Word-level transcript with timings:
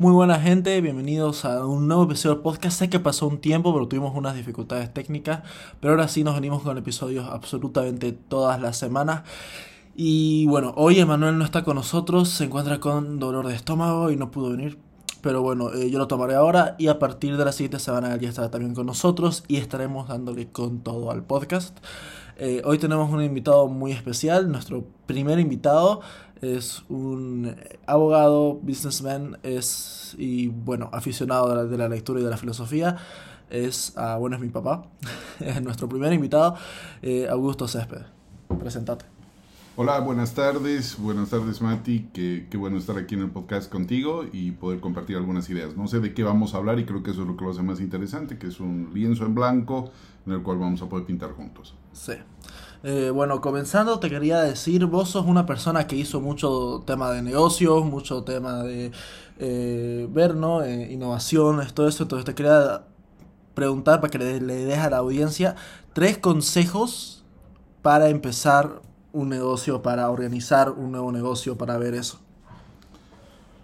Muy 0.00 0.12
buena 0.12 0.38
gente, 0.38 0.80
bienvenidos 0.80 1.44
a 1.44 1.66
un 1.66 1.88
nuevo 1.88 2.04
episodio 2.04 2.36
del 2.36 2.42
podcast. 2.44 2.78
Sé 2.78 2.88
que 2.88 3.00
pasó 3.00 3.26
un 3.26 3.38
tiempo, 3.38 3.74
pero 3.74 3.88
tuvimos 3.88 4.14
unas 4.14 4.36
dificultades 4.36 4.94
técnicas, 4.94 5.42
pero 5.80 5.94
ahora 5.94 6.06
sí 6.06 6.22
nos 6.22 6.36
venimos 6.36 6.62
con 6.62 6.78
episodios 6.78 7.28
absolutamente 7.28 8.12
todas 8.12 8.60
las 8.60 8.76
semanas. 8.76 9.24
Y 9.96 10.46
bueno, 10.46 10.72
hoy 10.76 11.00
Emanuel 11.00 11.36
no 11.36 11.44
está 11.44 11.64
con 11.64 11.74
nosotros, 11.74 12.28
se 12.28 12.44
encuentra 12.44 12.78
con 12.78 13.18
dolor 13.18 13.48
de 13.48 13.56
estómago 13.56 14.12
y 14.12 14.16
no 14.16 14.30
pudo 14.30 14.50
venir. 14.50 14.78
Pero 15.20 15.42
bueno, 15.42 15.74
eh, 15.74 15.90
yo 15.90 15.98
lo 15.98 16.06
tomaré 16.06 16.36
ahora 16.36 16.76
y 16.78 16.86
a 16.86 17.00
partir 17.00 17.36
de 17.36 17.44
la 17.44 17.50
siguiente 17.50 17.80
semana 17.80 18.16
ya 18.18 18.28
estará 18.28 18.52
también 18.52 18.76
con 18.76 18.86
nosotros 18.86 19.42
y 19.48 19.56
estaremos 19.56 20.06
dándole 20.06 20.46
con 20.46 20.78
todo 20.78 21.10
al 21.10 21.24
podcast. 21.24 21.76
Eh, 22.40 22.62
hoy 22.64 22.78
tenemos 22.78 23.10
un 23.10 23.20
invitado 23.20 23.66
muy 23.66 23.90
especial, 23.90 24.48
nuestro 24.48 24.84
primer 25.06 25.40
invitado 25.40 26.02
es 26.42 26.84
un 26.88 27.54
abogado, 27.86 28.54
businessman, 28.54 29.38
es 29.42 30.14
y 30.18 30.48
bueno, 30.48 30.90
aficionado 30.92 31.66
de 31.66 31.78
la, 31.78 31.88
lectura 31.88 32.20
y 32.20 32.24
de 32.24 32.30
la 32.30 32.36
filosofía. 32.36 32.96
Es, 33.50 33.94
ah, 33.96 34.16
bueno, 34.18 34.36
es 34.36 34.42
mi 34.42 34.48
papá, 34.48 34.86
es 35.40 35.62
nuestro 35.62 35.88
primer 35.88 36.12
invitado, 36.12 36.56
eh, 37.02 37.26
Augusto 37.28 37.66
Césped. 37.66 38.02
Presentate. 38.58 39.04
Hola, 39.80 40.00
buenas 40.00 40.34
tardes, 40.34 40.98
buenas 40.98 41.30
tardes 41.30 41.62
Mati, 41.62 42.08
qué, 42.12 42.48
qué, 42.50 42.56
bueno 42.56 42.78
estar 42.78 42.98
aquí 42.98 43.14
en 43.14 43.22
el 43.22 43.30
podcast 43.30 43.70
contigo 43.70 44.24
y 44.32 44.50
poder 44.50 44.80
compartir 44.80 45.16
algunas 45.16 45.48
ideas. 45.50 45.76
No 45.76 45.86
sé 45.86 46.00
de 46.00 46.14
qué 46.14 46.24
vamos 46.24 46.54
a 46.54 46.56
hablar 46.56 46.80
y 46.80 46.84
creo 46.84 47.04
que 47.04 47.12
eso 47.12 47.22
es 47.22 47.28
lo 47.28 47.36
que 47.36 47.44
lo 47.44 47.52
hace 47.52 47.62
más 47.62 47.80
interesante, 47.80 48.38
que 48.38 48.48
es 48.48 48.58
un 48.58 48.90
lienzo 48.92 49.24
en 49.24 49.36
blanco 49.36 49.92
en 50.26 50.32
el 50.32 50.42
cual 50.42 50.58
vamos 50.58 50.82
a 50.82 50.88
poder 50.88 51.06
pintar 51.06 51.30
juntos. 51.30 51.76
Sí. 51.92 52.14
Eh, 52.84 53.10
bueno, 53.10 53.40
comenzando 53.40 53.98
te 53.98 54.08
quería 54.08 54.40
decir, 54.40 54.86
vos 54.86 55.10
sos 55.10 55.26
una 55.26 55.46
persona 55.46 55.86
que 55.88 55.96
hizo 55.96 56.20
mucho 56.20 56.84
tema 56.86 57.10
de 57.10 57.22
negocios, 57.22 57.84
mucho 57.84 58.22
tema 58.22 58.62
de 58.62 58.92
eh, 59.38 60.06
ver, 60.10 60.36
¿no? 60.36 60.62
Eh, 60.62 60.92
innovaciones, 60.92 61.74
todo 61.74 61.88
eso, 61.88 62.04
entonces 62.04 62.24
te 62.24 62.34
quería 62.34 62.84
preguntar 63.54 64.00
para 64.00 64.10
que 64.10 64.18
le, 64.18 64.40
le 64.40 64.64
des 64.64 64.78
a 64.78 64.90
la 64.90 64.98
audiencia 64.98 65.56
tres 65.92 66.18
consejos 66.18 67.24
para 67.82 68.10
empezar 68.10 68.80
un 69.12 69.28
negocio, 69.28 69.82
para 69.82 70.08
organizar 70.10 70.70
un 70.70 70.92
nuevo 70.92 71.10
negocio, 71.10 71.58
para 71.58 71.78
ver 71.78 71.94
eso. 71.94 72.20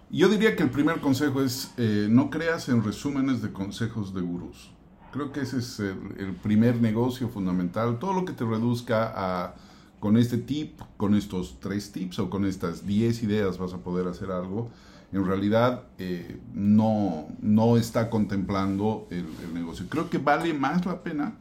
Yo 0.09 0.27
diría 0.27 0.57
que 0.57 0.63
el 0.63 0.71
primer 0.71 0.99
consejo 0.99 1.41
es 1.41 1.73
no 1.77 2.29
creas 2.29 2.69
en 2.69 2.83
resúmenes 2.83 3.41
de 3.41 3.51
consejos 3.51 4.13
de 4.13 4.21
gurús. 4.21 4.74
Creo 5.15 5.31
que 5.31 5.39
ese 5.39 5.59
es 5.59 5.79
el, 5.79 6.35
primer 6.43 6.81
negocio 6.81 7.29
fundamental. 7.29 7.99
Todo 7.99 8.11
lo 8.11 8.25
que 8.25 8.33
te 8.33 8.43
reduzca 8.43 9.13
a, 9.15 9.55
con 10.01 10.17
este 10.17 10.37
tip, 10.37 10.81
con 10.97 11.15
estos 11.15 11.57
tres 11.61 11.93
tips 11.93 12.19
o 12.19 12.29
con 12.29 12.43
estas 12.43 12.85
diez 12.85 13.23
ideas 13.23 13.57
vas 13.57 13.71
a 13.71 13.77
poder 13.77 14.09
hacer 14.09 14.29
algo, 14.29 14.69
en 15.13 15.25
realidad 15.25 15.83
eh, 15.99 16.37
no, 16.53 17.29
no 17.41 17.77
está 17.77 18.09
contemplando 18.09 19.07
el, 19.09 19.25
negocio. 19.53 19.85
Creo 19.87 20.09
que 20.09 20.17
vale 20.17 20.53
más 20.53 20.85
la 20.85 21.01
pena 21.01 21.35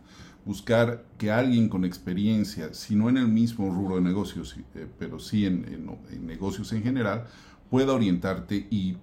buscar 0.45 1.02
que 1.19 1.33
alguien 1.33 1.69
con 1.69 1.84
experiencia, 1.84 2.72
si 2.75 2.95
no 2.95 3.08
en 3.08 3.17
el 3.17 3.27
mismo 3.27 3.75
rubro 3.75 3.97
de 3.97 4.02
negocios, 4.02 4.56
eh, 4.77 4.86
pero 5.00 5.19
sí 5.19 5.47
en, 5.47 5.98
negocios 6.25 6.72
en 6.72 6.84
general, 6.84 7.27
pueda 7.70 7.92
orientarte 7.92 8.69
y 8.70 8.98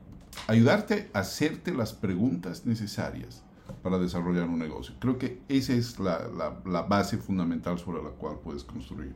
ayudarte 0.47 1.09
a 1.11 1.19
hacerte 1.19 1.73
las 1.73 1.91
preguntas 1.91 2.65
necesarias 2.65 3.43
para 3.81 3.97
desarrollar 3.97 4.47
un 4.47 4.59
negocio. 4.59 4.95
Creo 4.99 5.17
que 5.17 5.41
esa 5.49 5.73
es 5.73 5.99
la, 5.99 6.29
la, 6.65 6.81
base 6.83 7.17
fundamental 7.17 7.77
sobre 7.79 8.03
la 8.03 8.09
cual 8.09 8.37
puedes 8.43 8.63
construir 8.63 9.13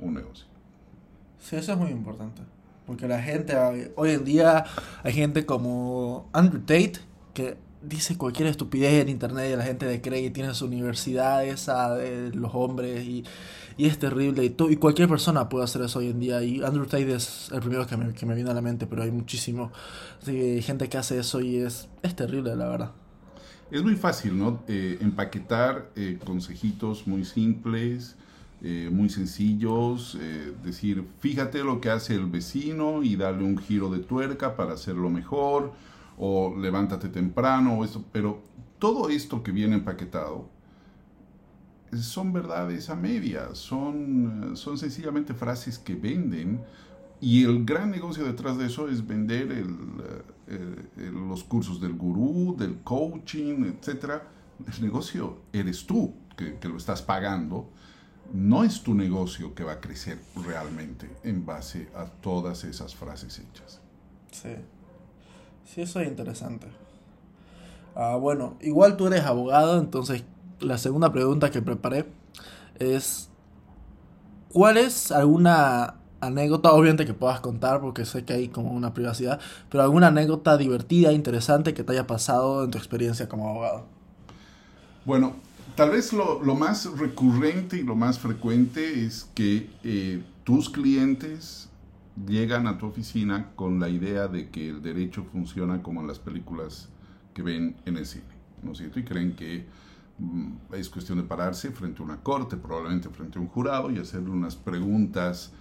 un 0.00 0.14
negocio. 0.14 0.46
Sí, 1.38 1.56
eso 1.56 1.72
es 1.72 1.78
muy 1.78 1.90
importante. 1.90 2.42
Porque 2.86 3.08
la 3.08 3.20
gente, 3.20 3.54
hoy 3.96 4.10
en 4.10 4.24
día 4.24 4.64
hay 5.02 5.12
gente 5.12 5.44
como 5.44 6.28
Andrew 6.32 6.60
Tate, 6.60 7.00
que 7.34 7.56
dice 7.82 8.16
cualquier 8.16 8.48
estupidez 8.48 9.02
en 9.02 9.08
internet 9.08 9.50
y 9.52 9.56
la 9.56 9.64
gente 9.64 9.86
de 9.86 10.00
cree 10.00 10.22
que 10.22 10.30
tiene 10.30 10.54
su 10.54 10.66
universidad 10.66 11.44
esa 11.44 11.94
de 11.94 12.32
los 12.32 12.52
hombres 12.54 13.04
y, 13.04 13.24
y 13.76 13.86
es 13.86 13.98
terrible 13.98 14.44
y, 14.44 14.56
y 14.72 14.76
cualquier 14.76 15.08
persona 15.08 15.48
puede 15.48 15.64
hacer 15.64 15.82
eso 15.82 16.00
hoy 16.00 16.08
en 16.08 16.18
día 16.18 16.42
y 16.42 16.62
Andrew 16.64 16.86
Tate 16.86 17.14
es 17.14 17.50
el 17.52 17.60
primero 17.60 17.86
que 17.86 17.96
me, 17.96 18.12
que 18.12 18.26
me 18.26 18.34
viene 18.34 18.50
a 18.50 18.54
la 18.54 18.62
mente 18.62 18.86
pero 18.86 19.02
hay 19.02 19.12
muchísimo 19.12 19.70
gente 20.24 20.88
que 20.88 20.98
hace 20.98 21.18
eso 21.18 21.40
y 21.40 21.58
es, 21.58 21.88
es 22.02 22.16
terrible 22.16 22.56
la 22.56 22.68
verdad 22.68 22.92
es 23.70 23.82
muy 23.82 23.96
fácil, 23.96 24.38
¿no? 24.38 24.62
Eh, 24.68 24.98
empaquetar 25.00 25.90
eh, 25.96 26.18
consejitos 26.24 27.06
muy 27.06 27.24
simples, 27.24 28.16
eh, 28.62 28.88
muy 28.90 29.10
sencillos, 29.10 30.18
decir, 30.64 31.04
fíjate 31.20 31.62
lo 31.62 31.80
que 31.80 31.90
hace 31.90 32.14
el 32.14 32.26
vecino 32.26 33.02
y 33.02 33.16
darle 33.16 33.44
un 33.44 33.58
giro 33.58 33.90
de 33.90 33.98
tuerca 33.98 34.56
para 34.56 34.72
hacerlo 34.72 35.10
mejor, 35.10 35.72
o 36.16 36.56
levántate 36.56 37.08
temprano, 37.08 37.78
o 37.78 37.84
eso, 37.84 38.04
pero 38.12 38.42
todo 38.78 39.10
esto 39.10 39.42
que 39.42 39.52
viene 39.52 39.74
empaquetado 39.74 40.48
son 41.92 42.32
verdades 42.32 42.90
a 42.90 42.96
medias, 42.96 43.58
son, 43.58 44.56
son 44.56 44.78
sencillamente 44.78 45.34
frases 45.34 45.78
que 45.78 45.94
venden 45.94 46.60
y 47.20 47.44
el 47.44 47.64
gran 47.64 47.90
negocio 47.90 48.24
detrás 48.24 48.58
de 48.58 48.66
eso 48.66 48.88
es 48.88 49.06
vender 49.06 49.50
el, 49.52 49.74
eh, 50.48 51.10
los 51.12 51.44
cursos 51.44 51.80
del 51.80 51.94
gurú, 51.94 52.54
del 52.56 52.78
coaching, 52.82 53.64
etc. 53.64 54.22
El 54.66 54.82
negocio 54.82 55.38
eres 55.52 55.86
tú 55.86 56.14
que, 56.36 56.56
lo 56.68 56.76
estás 56.76 57.02
pagando. 57.02 57.70
No 58.32 58.64
es 58.64 58.82
tu 58.82 58.94
negocio 58.94 59.54
que 59.54 59.64
va 59.64 59.72
a 59.72 59.80
crecer 59.80 60.18
realmente 60.44 61.10
en 61.22 61.46
base 61.46 61.88
a 61.94 62.06
todas 62.06 62.64
esas 62.64 62.94
frases 62.94 63.38
hechas. 63.38 63.80
Sí. 64.30 64.54
Sí, 65.64 65.80
eso 65.82 66.00
es 66.00 66.08
interesante. 66.08 66.68
Ah, 67.94 68.16
bueno, 68.16 68.56
igual 68.60 68.96
tú 68.96 69.06
eres 69.06 69.24
abogado, 69.24 69.80
entonces 69.80 70.24
la 70.60 70.78
segunda 70.78 71.12
pregunta 71.12 71.50
que 71.50 71.62
preparé 71.62 72.06
es, 72.78 73.30
¿cuál 74.52 74.76
es 74.76 75.10
alguna 75.10 75.96
anécdota, 76.20 76.72
obviamente 76.72 77.04
que 77.04 77.14
puedas 77.14 77.40
contar 77.40 77.80
porque 77.80 78.04
sé 78.04 78.24
que 78.24 78.32
hay 78.32 78.48
como 78.48 78.72
una 78.72 78.94
privacidad, 78.94 79.40
pero 79.70 79.82
alguna 79.82 80.08
anécdota 80.08 80.56
divertida, 80.56 81.12
interesante 81.12 81.74
que 81.74 81.84
te 81.84 81.92
haya 81.92 82.06
pasado 82.06 82.64
en 82.64 82.70
tu 82.70 82.78
experiencia 82.78 83.28
como 83.28 83.48
abogado. 83.48 83.86
Bueno, 85.04 85.36
tal 85.76 85.90
vez 85.90 86.12
lo, 86.12 86.40
más 86.54 86.90
recurrente 86.98 87.78
y 87.78 87.82
lo 87.82 87.94
más 87.94 88.18
frecuente 88.18 89.04
es 89.04 89.30
que 89.34 89.70
eh, 89.84 90.22
tus 90.44 90.68
clientes 90.70 91.68
llegan 92.26 92.66
a 92.66 92.78
tu 92.78 92.86
oficina 92.86 93.50
con 93.54 93.78
la 93.78 93.88
idea 93.88 94.26
de 94.26 94.48
que 94.48 94.70
el 94.70 94.82
derecho 94.82 95.24
funciona 95.30 95.82
como 95.82 96.00
en 96.00 96.06
las 96.06 96.18
películas 96.18 96.88
que 97.34 97.42
ven 97.42 97.76
en 97.84 97.98
el 97.98 98.06
cine, 98.06 98.24
¿no 98.62 98.72
es 98.72 98.78
cierto? 98.78 98.98
Y 98.98 99.04
creen 99.04 99.36
que 99.36 99.66
mm, 100.18 100.74
es 100.74 100.88
cuestión 100.88 101.18
de 101.18 101.24
pararse 101.24 101.70
frente 101.70 102.00
a 102.00 102.04
una 102.06 102.22
corte, 102.22 102.56
probablemente 102.56 103.10
frente 103.10 103.38
a 103.38 103.42
un 103.42 103.48
jurado 103.48 103.90
y 103.90 103.98
hacerle 103.98 104.30
unas 104.30 104.56
preguntas 104.56 105.52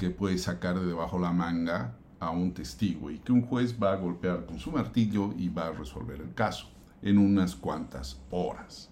que 0.00 0.08
puede 0.08 0.38
sacar 0.38 0.80
de 0.80 0.86
debajo 0.86 1.18
la 1.18 1.30
manga 1.30 1.94
a 2.20 2.30
un 2.30 2.54
testigo 2.54 3.10
y 3.10 3.18
que 3.18 3.32
un 3.32 3.42
juez 3.42 3.76
va 3.80 3.92
a 3.92 3.96
golpear 3.96 4.46
con 4.46 4.58
su 4.58 4.72
martillo 4.72 5.34
y 5.36 5.50
va 5.50 5.66
a 5.66 5.72
resolver 5.72 6.22
el 6.22 6.32
caso 6.32 6.70
en 7.02 7.18
unas 7.18 7.54
cuantas 7.54 8.18
horas. 8.30 8.88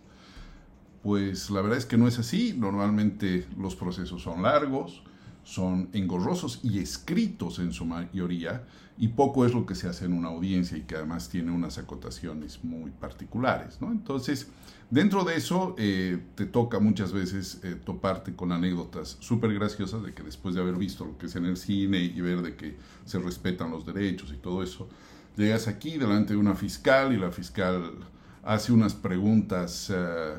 Pues 1.02 1.48
la 1.48 1.62
verdad 1.62 1.78
es 1.78 1.86
que 1.86 1.96
no 1.96 2.08
es 2.08 2.18
así, 2.18 2.54
normalmente 2.54 3.46
los 3.56 3.74
procesos 3.74 4.20
son 4.20 4.42
largos, 4.42 5.02
son 5.48 5.88
engorrosos 5.94 6.60
y 6.62 6.78
escritos 6.78 7.58
en 7.58 7.72
su 7.72 7.86
mayoría, 7.86 8.66
y 8.98 9.08
poco 9.08 9.46
es 9.46 9.54
lo 9.54 9.64
que 9.64 9.74
se 9.74 9.88
hace 9.88 10.04
en 10.04 10.12
una 10.12 10.28
audiencia 10.28 10.76
y 10.76 10.82
que 10.82 10.96
además 10.96 11.30
tiene 11.30 11.52
unas 11.52 11.78
acotaciones 11.78 12.62
muy 12.64 12.90
particulares. 12.90 13.80
¿no? 13.80 13.90
Entonces, 13.90 14.48
dentro 14.90 15.24
de 15.24 15.36
eso, 15.36 15.74
eh, 15.78 16.22
te 16.34 16.44
toca 16.44 16.80
muchas 16.80 17.12
veces 17.12 17.60
eh, 17.62 17.76
toparte 17.82 18.36
con 18.36 18.52
anécdotas 18.52 19.16
súper 19.20 19.54
graciosas 19.54 20.02
de 20.02 20.12
que 20.12 20.22
después 20.22 20.54
de 20.54 20.60
haber 20.60 20.76
visto 20.76 21.06
lo 21.06 21.16
que 21.16 21.26
es 21.26 21.36
en 21.36 21.46
el 21.46 21.56
cine 21.56 21.98
y 21.98 22.20
ver 22.20 22.42
de 22.42 22.54
que 22.54 22.76
se 23.06 23.18
respetan 23.18 23.70
los 23.70 23.86
derechos 23.86 24.30
y 24.34 24.36
todo 24.36 24.62
eso, 24.62 24.86
llegas 25.34 25.66
aquí 25.66 25.96
delante 25.96 26.34
de 26.34 26.40
una 26.40 26.56
fiscal 26.56 27.14
y 27.14 27.16
la 27.16 27.30
fiscal 27.30 27.94
hace 28.42 28.70
unas 28.70 28.92
preguntas... 28.92 29.90
Eh, 29.94 30.34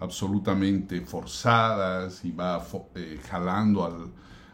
absolutamente 0.00 1.02
forzadas 1.02 2.24
y 2.24 2.32
va 2.32 2.64
eh, 2.94 3.20
jalando 3.28 3.84
al, 3.84 4.10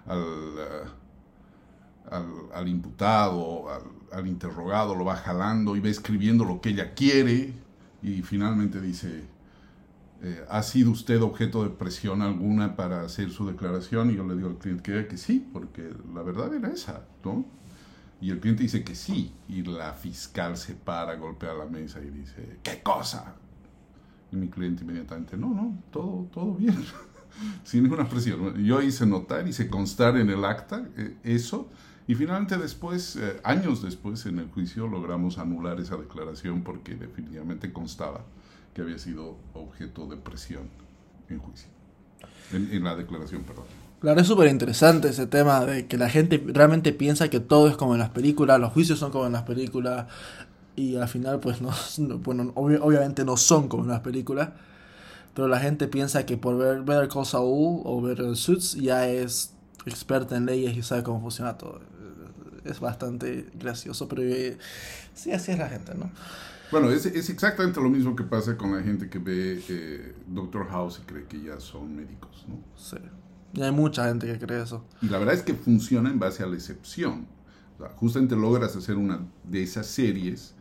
al, 0.07 0.25
eh, 0.59 2.51
al, 2.53 2.69
imputado, 2.69 3.67
al, 4.13 4.27
interrogado, 4.27 4.95
lo 4.95 5.05
va 5.05 5.17
jalando 5.17 5.77
y 5.77 5.81
va 5.81 5.89
escribiendo 5.89 6.45
lo 6.45 6.61
que 6.61 6.71
ella 6.71 6.95
quiere 6.95 7.53
y 8.03 8.23
finalmente 8.23 8.81
dice, 8.81 9.25
eh, 10.23 10.45
¿ha 10.49 10.63
sido 10.63 10.91
usted 10.91 11.23
objeto 11.23 11.63
de 11.63 11.71
presión 11.71 12.23
alguna 12.23 12.75
para 12.75 13.03
hacer 13.03 13.31
su 13.31 13.47
declaración? 13.47 14.11
Y 14.11 14.17
yo 14.17 14.27
le 14.27 14.35
digo 14.35 14.49
al 14.49 14.59
cliente 14.59 14.83
que, 14.83 15.07
que 15.07 15.17
sí, 15.17 15.49
porque 15.53 15.93
la 16.13 16.23
verdad 16.23 16.53
era 16.55 16.69
esa, 16.69 17.05
¿no? 17.25 17.45
Y 18.21 18.31
el 18.31 18.41
cliente 18.41 18.63
dice 18.63 18.83
que 18.83 18.95
sí, 18.95 19.33
y 19.49 19.63
la 19.63 19.93
fiscal 19.93 20.57
se 20.57 20.75
para, 20.75 21.17
golpea 21.17 21.53
la 21.53 21.67
mesa 21.67 22.01
y 22.01 22.11
dice, 22.11 22.59
¿qué 22.63 22.83
cosa? 22.83 23.37
Y 24.37 24.39
mi 24.39 24.49
cliente 24.49 24.85
inmediatamente, 24.85 25.37
no, 25.37 25.49
no, 25.49 25.75
todo, 25.91 26.27
todo 26.33 26.55
bien, 26.55 26.77
sin 27.65 27.85
ninguna 27.85 28.07
presión. 28.07 28.63
Yo 28.63 28.83
hice 28.83 29.07
notar, 29.07 29.49
hice 29.49 29.69
constar 29.69 30.17
en 30.19 30.29
el 30.29 30.45
acta 30.45 30.87
eh, 30.97 31.17
eso, 31.25 31.69
Y 32.09 32.15
finalmente 32.15 32.57
después, 32.57 33.17
eh, 33.17 33.41
años 33.43 33.83
después, 33.83 34.27
en 34.27 34.39
el 34.39 34.49
juicio 34.49 34.87
logramos 34.87 35.39
anular 35.39 35.81
esa 35.81 35.97
declaración 35.97 36.63
porque 36.63 36.95
definitivamente 36.95 37.73
constaba 37.73 38.21
que 38.75 38.83
había 38.83 38.99
sido 38.99 39.37
objeto 39.55 40.07
de 40.07 40.17
presión 40.17 40.69
en 41.31 41.39
juicio, 41.39 41.69
en, 42.53 42.85
la 42.85 42.95
declaración, 42.95 43.43
perdón. 43.43 43.65
Claro, 44.01 44.21
es 44.21 44.27
súper 44.27 44.49
interesante 44.49 45.09
ese 45.09 45.27
tema 45.27 45.65
de 45.65 45.87
que 45.87 45.97
la 45.97 46.11
gente 46.11 46.45
realmente 46.47 46.93
piensa 46.93 47.31
que 47.31 47.41
todo 47.41 47.69
es 47.69 47.77
como 47.77 47.95
en 47.95 48.01
las 48.01 48.11
películas, 48.11 48.61
los 48.61 48.73
juicios 48.73 48.99
son 48.99 49.11
como 49.11 49.27
en 49.27 49.33
las 49.33 49.43
películas 49.45 50.07
y 50.77 50.97
al 50.97 51.09
final 51.09 51.41
pues 51.41 51.61
no, 51.61 51.71
bueno, 52.19 52.53
obviamente 52.55 53.25
no 53.25 53.37
son 53.37 53.69
como 53.69 53.85
en 53.85 53.91
las 53.91 54.01
películas, 54.01 54.51
pero 55.35 55.49
la 55.49 55.59
gente 55.59 55.89
piensa 55.89 56.25
que 56.25 56.37
por 56.37 56.57
ver 56.57 56.83
Better 56.83 57.09
Call 57.09 57.27
Saul 57.27 57.83
o 57.85 58.01
ver 58.01 58.37
Suits 58.37 58.75
ya 58.75 59.09
es 59.09 59.53
experta 59.85 60.37
en 60.37 60.47
leyes 60.47 60.77
y 60.77 60.83
sabe 60.83 61.03
cómo 61.03 61.21
funciona 61.21 61.59
todo 61.59 61.81
es 62.71 62.81
bastante 62.81 63.47
gracioso, 63.55 64.09
pero 64.09 64.23
eh, 64.23 64.59
sí, 65.15 65.33
así 65.33 65.53
es 65.53 65.59
la 65.59 65.69
gente, 65.69 65.95
¿no? 65.95 66.11
Bueno, 66.71 66.91
es, 66.91 67.07
es, 67.07 67.31
exactamente 67.31 67.81
lo 67.81 67.89
mismo 67.89 68.17
que 68.17 68.25
pasa 68.25 68.57
con 68.57 68.75
la 68.75 68.83
gente 68.83 69.09
que 69.09 69.19
ve 69.19 69.63
eh, 69.69 70.15
Doctor 70.27 70.69
House 70.69 71.01
y 71.01 71.07
cree 71.07 71.25
que 71.25 71.41
ya 71.41 71.61
son 71.61 71.95
médicos, 71.95 72.45
¿no? 72.49 72.59
Sí. 72.77 72.97
Y 73.55 73.63
hay 73.63 73.71
mucha 73.71 74.09
gente 74.09 74.27
que 74.27 74.45
cree 74.45 74.63
eso. 74.63 74.85
Y 75.01 75.09
la 75.09 75.19
verdad 75.19 75.35
es 75.35 75.43
que 75.43 75.55
funciona 75.55 76.11
en 76.11 76.19
base 76.19 76.43
a 76.43 76.47
la 76.47 76.57
excepción. 76.57 77.29
O 77.77 77.83
sea, 77.83 77.91
justamente 77.95 78.35
logras 78.35 78.75
hacer 78.75 78.97
una 78.97 79.21
de 79.45 79.63
esas 79.63 79.87
series 79.87 80.56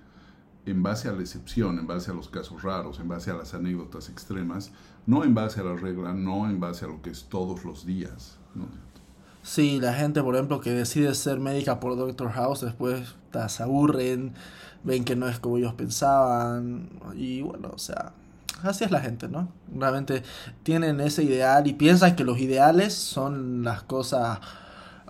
en 0.66 0.84
base 0.84 1.08
a 1.08 1.12
la 1.12 1.22
excepción, 1.22 1.78
en 1.80 1.88
base 1.88 2.12
a 2.12 2.14
los 2.14 2.30
casos 2.30 2.64
raros, 2.64 3.00
en 3.00 3.08
base 3.08 3.32
a 3.32 3.36
las 3.36 3.54
anécdotas 3.54 4.10
extremas, 4.10 4.72
no 5.06 5.24
en 5.24 5.36
base 5.36 5.62
a 5.62 5.64
la 5.64 5.76
regla, 5.76 6.14
no 6.14 6.50
en 6.50 6.60
base 6.60 6.86
a 6.86 6.88
lo 6.88 7.02
que 7.02 7.12
es 7.12 7.26
todos 7.30 7.64
los 7.64 7.86
días. 7.86 8.38
Sí, 9.44 9.80
la 9.80 9.94
gente, 9.94 10.24
por 10.24 10.36
ejemplo, 10.36 10.60
que 10.60 10.72
decide 10.72 11.14
ser 11.14 11.40
médica 11.40 11.80
por 11.80 11.96
Doctor 11.96 12.32
House, 12.32 12.62
después 12.62 13.16
se 13.48 13.64
aburren, 13.64 14.34
ven 14.84 15.04
que 15.04 15.16
no 15.16 15.28
es 15.28 15.40
como 15.40 15.58
ellos 15.58 15.74
pensaban, 15.74 16.90
y 17.16 17.42
bueno, 17.42 17.70
o 17.74 17.78
sea, 17.78 18.14
así 18.64 18.86
es 18.86 18.92
la 18.92 19.02
gente, 19.02 19.28
¿no? 19.28 19.50
Realmente 19.72 20.24
tienen 20.64 21.00
ese 21.00 21.24
ideal 21.24 21.68
y 21.68 21.74
piensan 21.74 22.16
que 22.16 22.24
los 22.24 22.40
ideales 22.40 22.94
son 22.94 23.64
las 23.64 23.84
cosas 23.84 24.40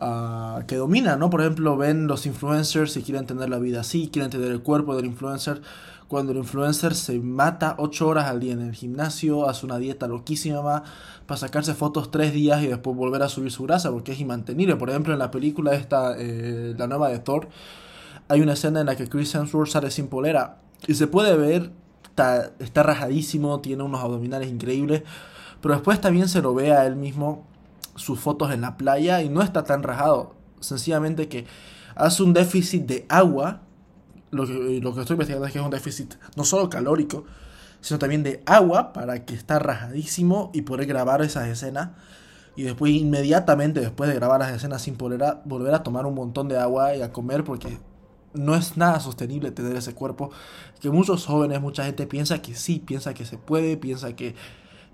uh, 0.01 0.65
que 0.65 0.75
dominan, 0.75 1.19
¿no? 1.19 1.29
Por 1.29 1.41
ejemplo, 1.41 1.77
ven 1.77 2.07
los 2.07 2.25
influencers 2.25 2.97
y 2.97 3.03
quieren 3.03 3.25
tener 3.25 3.49
la 3.49 3.59
vida 3.59 3.81
así, 3.81 4.09
quieren 4.11 4.31
tener 4.31 4.51
el 4.51 4.61
cuerpo 4.61 4.95
del 4.95 5.05
influencer 5.05 5.61
cuando 6.07 6.33
el 6.33 6.37
influencer 6.37 6.93
se 6.93 7.19
mata 7.19 7.75
8 7.79 8.07
horas 8.07 8.25
al 8.25 8.39
día 8.39 8.53
en 8.53 8.61
el 8.61 8.73
gimnasio, 8.73 9.49
hace 9.49 9.65
una 9.65 9.77
dieta 9.79 10.07
loquísima 10.07 10.83
para 11.25 11.37
sacarse 11.37 11.73
fotos 11.73 12.11
3 12.11 12.31
días 12.31 12.61
y 12.61 12.67
después 12.67 12.95
volver 12.95 13.23
a 13.23 13.29
subir 13.29 13.51
su 13.51 13.63
grasa 13.63 13.91
porque 13.91 14.11
es 14.11 14.19
imantenible. 14.19 14.75
Por 14.75 14.89
ejemplo, 14.89 15.13
en 15.13 15.19
la 15.19 15.31
película 15.31 15.73
esta, 15.73 16.15
eh, 16.17 16.75
la 16.77 16.87
nueva 16.87 17.09
de 17.09 17.19
Thor, 17.19 17.49
hay 18.27 18.41
una 18.41 18.53
escena 18.53 18.81
en 18.81 18.85
la 18.85 18.95
que 18.95 19.07
Chris 19.07 19.33
Hemsworth 19.33 19.69
sale 19.69 19.89
sin 19.89 20.07
polera 20.07 20.59
y 20.87 20.93
se 20.93 21.07
puede 21.07 21.35
ver, 21.35 21.71
está, 22.03 22.51
está 22.59 22.83
rajadísimo, 22.83 23.59
tiene 23.61 23.83
unos 23.83 24.01
abdominales 24.01 24.49
increíbles, 24.49 25.01
pero 25.61 25.73
después 25.73 25.99
también 26.01 26.27
se 26.29 26.41
lo 26.41 26.53
ve 26.53 26.71
a 26.71 26.85
él 26.85 26.95
mismo 26.95 27.47
sus 27.95 28.19
fotos 28.19 28.51
en 28.51 28.61
la 28.61 28.77
playa 28.77 29.21
y 29.21 29.29
no 29.29 29.41
está 29.41 29.63
tan 29.63 29.83
rajado, 29.83 30.35
sencillamente 30.59 31.27
que 31.27 31.45
hace 31.95 32.23
un 32.23 32.33
déficit 32.33 32.85
de 32.85 33.05
agua 33.09 33.61
lo 34.31 34.45
que, 34.45 34.79
lo 34.81 34.93
que 34.93 35.01
estoy 35.01 35.15
investigando 35.15 35.47
es 35.47 35.53
que 35.53 35.59
es 35.59 35.65
un 35.65 35.71
déficit 35.71 36.15
no 36.35 36.43
solo 36.43 36.69
calórico, 36.69 37.25
sino 37.81 37.99
también 37.99 38.23
de 38.23 38.43
agua 38.45 38.93
para 38.93 39.25
que 39.25 39.33
está 39.33 39.59
rajadísimo 39.59 40.51
y 40.53 40.63
poder 40.63 40.87
grabar 40.87 41.21
esas 41.21 41.47
escenas. 41.47 41.91
Y 42.55 42.63
después, 42.63 42.91
inmediatamente 42.91 43.79
después 43.79 44.09
de 44.09 44.15
grabar 44.15 44.39
las 44.39 44.51
escenas 44.51 44.81
sin 44.81 44.95
polera, 44.95 45.41
volver 45.45 45.73
a 45.73 45.83
tomar 45.83 46.05
un 46.05 46.15
montón 46.15 46.47
de 46.47 46.57
agua 46.57 46.95
y 46.95 47.01
a 47.01 47.11
comer 47.11 47.43
porque 47.43 47.79
no 48.33 48.55
es 48.55 48.77
nada 48.77 48.99
sostenible 48.99 49.51
tener 49.51 49.75
ese 49.75 49.93
cuerpo. 49.93 50.31
Que 50.79 50.89
muchos 50.89 51.25
jóvenes, 51.25 51.61
mucha 51.61 51.85
gente 51.85 52.07
piensa 52.07 52.41
que 52.41 52.55
sí, 52.55 52.79
piensa 52.79 53.13
que 53.13 53.25
se 53.25 53.37
puede, 53.37 53.77
piensa 53.77 54.15
que, 54.15 54.35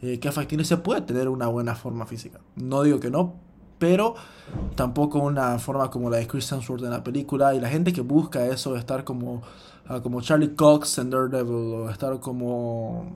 eh, 0.01 0.19
que 0.19 0.31
factible 0.31 0.65
se 0.65 0.77
puede 0.77 1.01
tener 1.01 1.29
una 1.29 1.47
buena 1.47 1.75
forma 1.75 2.05
física. 2.05 2.39
No 2.55 2.83
digo 2.83 2.99
que 2.99 3.11
no, 3.11 3.35
pero 3.77 4.15
tampoco 4.75 5.19
una 5.19 5.57
forma 5.57 5.89
como 5.89 6.09
la 6.09 6.17
de 6.17 6.27
Christian 6.27 6.61
Sword 6.61 6.83
en 6.83 6.91
la 6.91 7.03
película. 7.03 7.55
Y 7.55 7.59
la 7.59 7.69
gente 7.69 7.91
que 7.93 8.01
busca 8.01 8.45
eso, 8.45 8.75
estar 8.75 9.03
como, 9.03 9.41
ah, 9.87 10.01
como 10.01 10.21
Charlie 10.21 10.55
Cox 10.55 10.99
en 10.99 11.09
Daredevil, 11.09 11.73
o 11.73 11.89
estar 11.89 12.19
como 12.19 13.11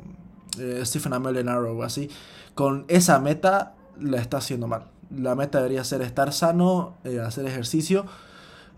eh, 0.59 0.81
Stephen 0.83 1.13
Amell 1.13 1.37
en 1.37 1.49
Arrow, 1.49 1.83
así, 1.83 2.09
con 2.55 2.85
esa 2.87 3.19
meta 3.19 3.75
la 3.99 4.17
está 4.17 4.37
haciendo 4.37 4.67
mal. 4.67 4.87
La 5.15 5.35
meta 5.35 5.59
debería 5.59 5.83
ser 5.83 6.01
estar 6.01 6.33
sano, 6.33 6.95
eh, 7.03 7.19
hacer 7.19 7.45
ejercicio, 7.45 8.05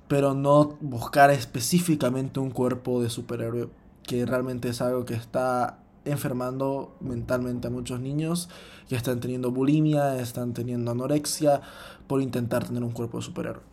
pero 0.07 0.33
no 0.33 0.77
buscar 0.81 1.31
específicamente 1.31 2.39
un 2.39 2.51
cuerpo 2.51 3.01
de 3.01 3.09
superhéroe, 3.09 3.69
que 4.03 4.25
realmente 4.25 4.69
es 4.69 4.81
algo 4.81 5.05
que 5.05 5.13
está 5.13 5.79
enfermando 6.09 6.95
mentalmente 6.99 7.67
a 7.67 7.69
muchos 7.69 7.99
niños 7.99 8.49
que 8.89 8.95
están 8.95 9.19
teniendo 9.19 9.51
bulimia, 9.51 10.19
están 10.19 10.53
teniendo 10.53 10.91
anorexia 10.91 11.61
por 12.07 12.21
intentar 12.21 12.65
tener 12.65 12.83
un 12.83 12.91
cuerpo 12.91 13.17
de 13.17 13.23
superhéroe. 13.23 13.63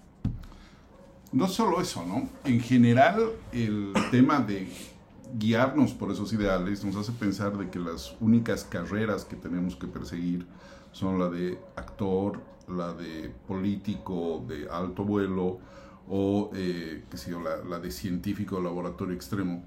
No 1.33 1.49
solo 1.49 1.81
eso, 1.81 2.05
¿no? 2.07 2.29
En 2.45 2.61
general, 2.61 3.21
el 3.53 3.93
tema 4.11 4.39
de 4.39 4.69
guiarnos 5.37 5.93
por 5.93 6.13
esos 6.13 6.33
ideales 6.33 6.85
nos 6.85 6.95
hace 6.95 7.13
pensar 7.13 7.57
de 7.59 7.71
que 7.71 7.81
las 7.81 8.15
únicas 8.21 8.65
carreras 8.65 9.25
que 9.25 9.35
tenemos 9.35 9.75
que 9.75 9.89
perseguir 9.89 10.47
son 10.93 11.19
la 11.19 11.29
de 11.29 11.59
actor, 11.75 12.41
la 12.69 12.93
de 12.93 13.33
político 13.49 14.45
de 14.47 14.69
alto 14.71 15.05
vuelo 15.05 15.59
o 16.09 16.51
eh, 16.55 17.05
qué 17.11 17.17
sé 17.17 17.33
yo, 17.33 17.41
la, 17.41 17.57
la 17.65 17.81
de 17.81 17.91
científico 17.91 18.57
de 18.57 18.63
laboratorio 18.63 19.15
extremo 19.15 19.65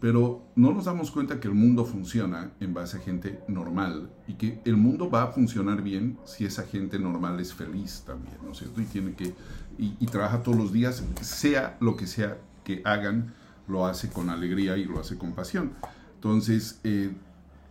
pero 0.00 0.42
no 0.56 0.72
nos 0.72 0.86
damos 0.86 1.10
cuenta 1.10 1.40
que 1.40 1.48
el 1.48 1.54
mundo 1.54 1.84
funciona 1.84 2.52
en 2.58 2.72
base 2.72 2.96
a 2.96 3.00
gente 3.00 3.40
normal 3.48 4.10
y 4.26 4.34
que 4.34 4.60
el 4.64 4.76
mundo 4.76 5.10
va 5.10 5.24
a 5.24 5.26
funcionar 5.28 5.82
bien 5.82 6.18
si 6.24 6.46
esa 6.46 6.62
gente 6.62 6.98
normal 6.98 7.38
es 7.38 7.52
feliz 7.52 8.02
también, 8.06 8.36
¿no 8.42 8.52
es 8.52 8.58
cierto? 8.58 8.80
Y 8.80 8.84
tiene 8.84 9.12
que, 9.12 9.34
y, 9.78 10.06
trabaja 10.06 10.42
todos 10.42 10.56
los 10.56 10.72
días, 10.72 11.04
sea 11.20 11.76
lo 11.80 11.96
que 11.96 12.06
sea 12.06 12.38
que 12.64 12.80
hagan, 12.84 13.34
lo 13.68 13.86
hace 13.86 14.08
con 14.08 14.30
alegría 14.30 14.78
y 14.78 14.84
lo 14.84 14.98
hace 14.98 15.18
con 15.18 15.32
pasión. 15.32 15.72
Entonces, 16.14 16.80
eh, 16.82 17.12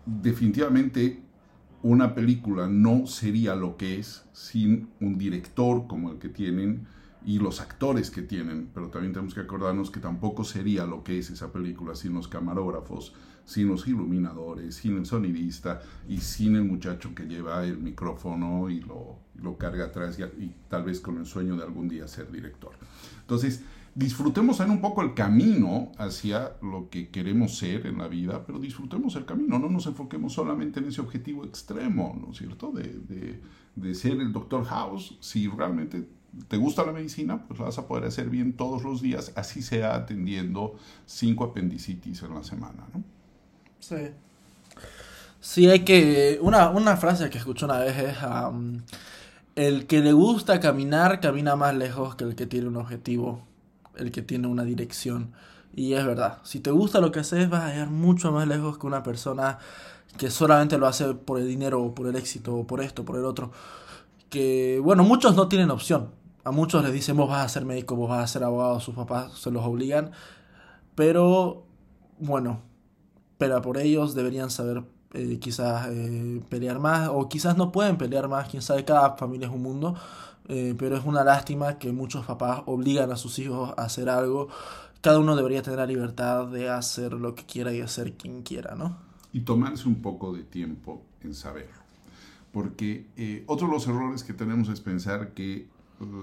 definitivamente 0.05 1.21
una 1.81 2.13
película 2.13 2.67
no 2.67 3.07
sería 3.07 3.55
lo 3.55 3.75
que 3.77 3.99
es 3.99 4.25
sin 4.33 4.89
un 4.99 5.17
director 5.17 5.87
como 5.87 6.11
el 6.11 6.19
que 6.19 6.29
tienen, 6.29 6.87
y 7.25 7.39
los 7.39 7.59
actores 7.59 8.11
que 8.11 8.21
tienen, 8.21 8.69
pero 8.73 8.89
también 8.89 9.13
tenemos 9.13 9.33
que 9.33 9.41
acordarnos 9.41 9.91
que 9.91 9.99
tampoco 9.99 10.43
sería 10.43 10.85
lo 10.85 11.03
que 11.03 11.19
es 11.19 11.29
esa 11.29 11.51
película 11.51 11.95
sin 11.95 12.13
los 12.13 12.27
camarógrafos, 12.27 13.13
sin 13.45 13.67
los 13.67 13.87
iluminadores, 13.87 14.75
sin 14.75 14.97
el 14.97 15.05
sonidista 15.05 15.81
y 16.07 16.19
sin 16.19 16.55
el 16.55 16.63
muchacho 16.63 17.13
que 17.13 17.23
lleva 17.23 17.65
el 17.65 17.77
micrófono 17.77 18.69
y 18.69 18.79
lo, 18.81 19.17
lo 19.35 19.57
carga 19.57 19.85
atrás 19.85 20.17
y, 20.19 20.51
tal 20.69 20.83
vez 20.83 20.99
con 20.99 21.17
el 21.17 21.25
sueño 21.25 21.57
de 21.57 21.63
algún 21.63 21.89
día 21.89 22.07
ser 22.07 22.31
director. 22.31 22.71
Entonces, 23.21 23.63
disfrutemos 23.95 24.59
en 24.59 24.69
un 24.69 24.79
poco 24.79 25.01
el 25.01 25.13
camino 25.13 25.91
hacia 25.97 26.53
lo 26.61 26.89
que 26.89 27.09
queremos 27.09 27.57
ser 27.57 27.87
en 27.87 27.97
la 27.97 28.07
vida, 28.07 28.45
pero 28.45 28.59
disfrutemos 28.59 29.15
el 29.15 29.25
camino, 29.25 29.59
no 29.59 29.69
nos 29.69 29.87
enfoquemos 29.87 30.33
solamente 30.33 30.79
en 30.79 30.87
ese 30.87 31.01
objetivo 31.01 31.43
extremo, 31.43 32.17
¿no 32.21 32.31
es 32.31 32.37
cierto? 32.37 32.71
De, 32.71 32.83
de, 32.83 33.41
de 33.75 33.95
ser 33.95 34.21
el 34.21 34.31
doctor 34.31 34.63
House, 34.65 35.17
si 35.19 35.47
realmente 35.47 36.07
te 36.47 36.57
gusta 36.57 36.85
la 36.85 36.91
medicina, 36.91 37.43
pues 37.47 37.59
la 37.59 37.65
vas 37.65 37.77
a 37.77 37.87
poder 37.87 38.05
hacer 38.05 38.29
bien 38.29 38.53
todos 38.53 38.83
los 38.83 39.01
días, 39.01 39.31
así 39.35 39.61
sea 39.61 39.95
atendiendo 39.95 40.75
cinco 41.05 41.43
apendicitis 41.43 42.23
en 42.23 42.35
la 42.35 42.43
semana, 42.43 42.87
¿no? 42.93 43.03
Sí. 43.79 44.11
Sí, 45.39 45.69
hay 45.69 45.81
que... 45.81 46.39
Una, 46.41 46.69
una 46.69 46.97
frase 46.97 47.29
que 47.29 47.37
escuché 47.37 47.65
una 47.65 47.79
vez 47.79 47.97
es... 47.97 48.17
el 49.55 49.87
que 49.87 50.01
le 50.01 50.13
gusta 50.13 50.59
caminar 50.59 51.19
camina 51.19 51.55
más 51.55 51.75
lejos 51.75 52.15
que 52.15 52.25
el 52.25 52.35
que 52.35 52.45
tiene 52.45 52.67
un 52.67 52.77
objetivo, 52.77 53.41
el 53.95 54.11
que 54.11 54.21
tiene 54.21 54.47
una 54.47 54.63
dirección. 54.63 55.33
Y 55.73 55.93
es 55.93 56.05
verdad, 56.05 56.39
si 56.43 56.59
te 56.59 56.71
gusta 56.71 56.99
lo 56.99 57.11
que 57.11 57.19
haces 57.19 57.49
vas 57.49 57.63
a 57.63 57.71
llegar 57.71 57.89
mucho 57.89 58.31
más 58.31 58.47
lejos 58.47 58.77
que 58.77 58.87
una 58.87 59.03
persona 59.03 59.59
que 60.17 60.29
solamente 60.29 60.77
lo 60.77 60.87
hace 60.87 61.13
por 61.13 61.39
el 61.39 61.47
dinero 61.47 61.81
o 61.81 61.95
por 61.95 62.07
el 62.07 62.15
éxito 62.15 62.55
o 62.55 62.67
por 62.67 62.81
esto, 62.81 63.05
por 63.05 63.17
el 63.17 63.25
otro. 63.25 63.51
Que, 64.29 64.79
bueno, 64.83 65.03
muchos 65.03 65.35
no 65.35 65.47
tienen 65.47 65.71
opción. 65.71 66.09
A 66.43 66.51
muchos 66.51 66.83
les 66.83 66.93
dicen, 66.93 67.17
vos 67.17 67.29
vas 67.29 67.45
a 67.45 67.49
ser 67.49 67.65
médico, 67.65 67.95
vos 67.95 68.09
vas 68.09 68.23
a 68.23 68.27
ser 68.27 68.43
abogado, 68.43 68.79
sus 68.79 68.95
papás 68.95 69.33
se 69.33 69.51
los 69.51 69.63
obligan. 69.65 70.11
Pero, 70.95 71.63
bueno, 72.19 72.61
pero 73.37 73.61
por 73.61 73.77
ellos 73.77 74.15
deberían 74.15 74.49
saber 74.49 74.83
eh, 75.13 75.39
quizás 75.39 75.87
eh, 75.89 76.41
pelear 76.49 76.77
más, 76.79 77.09
o 77.11 77.27
quizás 77.29 77.57
no 77.57 77.71
pueden 77.71 77.97
pelear 77.97 78.27
más, 78.27 78.47
quién 78.47 78.61
sabe, 78.61 78.85
cada 78.85 79.15
familia 79.15 79.47
es 79.47 79.53
un 79.53 79.63
mundo. 79.63 79.95
Eh, 80.47 80.75
pero 80.77 80.97
es 80.97 81.05
una 81.05 81.23
lástima 81.23 81.77
que 81.77 81.91
muchos 81.91 82.25
papás 82.25 82.63
obligan 82.65 83.11
a 83.11 83.15
sus 83.15 83.39
hijos 83.39 83.73
a 83.77 83.83
hacer 83.83 84.09
algo. 84.09 84.49
Cada 85.01 85.19
uno 85.19 85.35
debería 85.35 85.61
tener 85.61 85.79
la 85.79 85.85
libertad 85.85 86.47
de 86.47 86.69
hacer 86.69 87.13
lo 87.13 87.35
que 87.35 87.45
quiera 87.45 87.73
y 87.73 87.81
hacer 87.81 88.13
quien 88.13 88.41
quiera, 88.41 88.75
¿no? 88.75 88.97
Y 89.31 89.41
tomarse 89.41 89.87
un 89.87 90.01
poco 90.01 90.33
de 90.33 90.43
tiempo 90.43 91.03
en 91.21 91.33
saber. 91.33 91.69
Porque 92.51 93.05
otro 93.45 93.67
de 93.67 93.73
los 93.73 93.87
errores 93.87 94.23
que 94.23 94.33
tenemos 94.33 94.69
es 94.69 94.81
pensar 94.81 95.33
que 95.33 95.67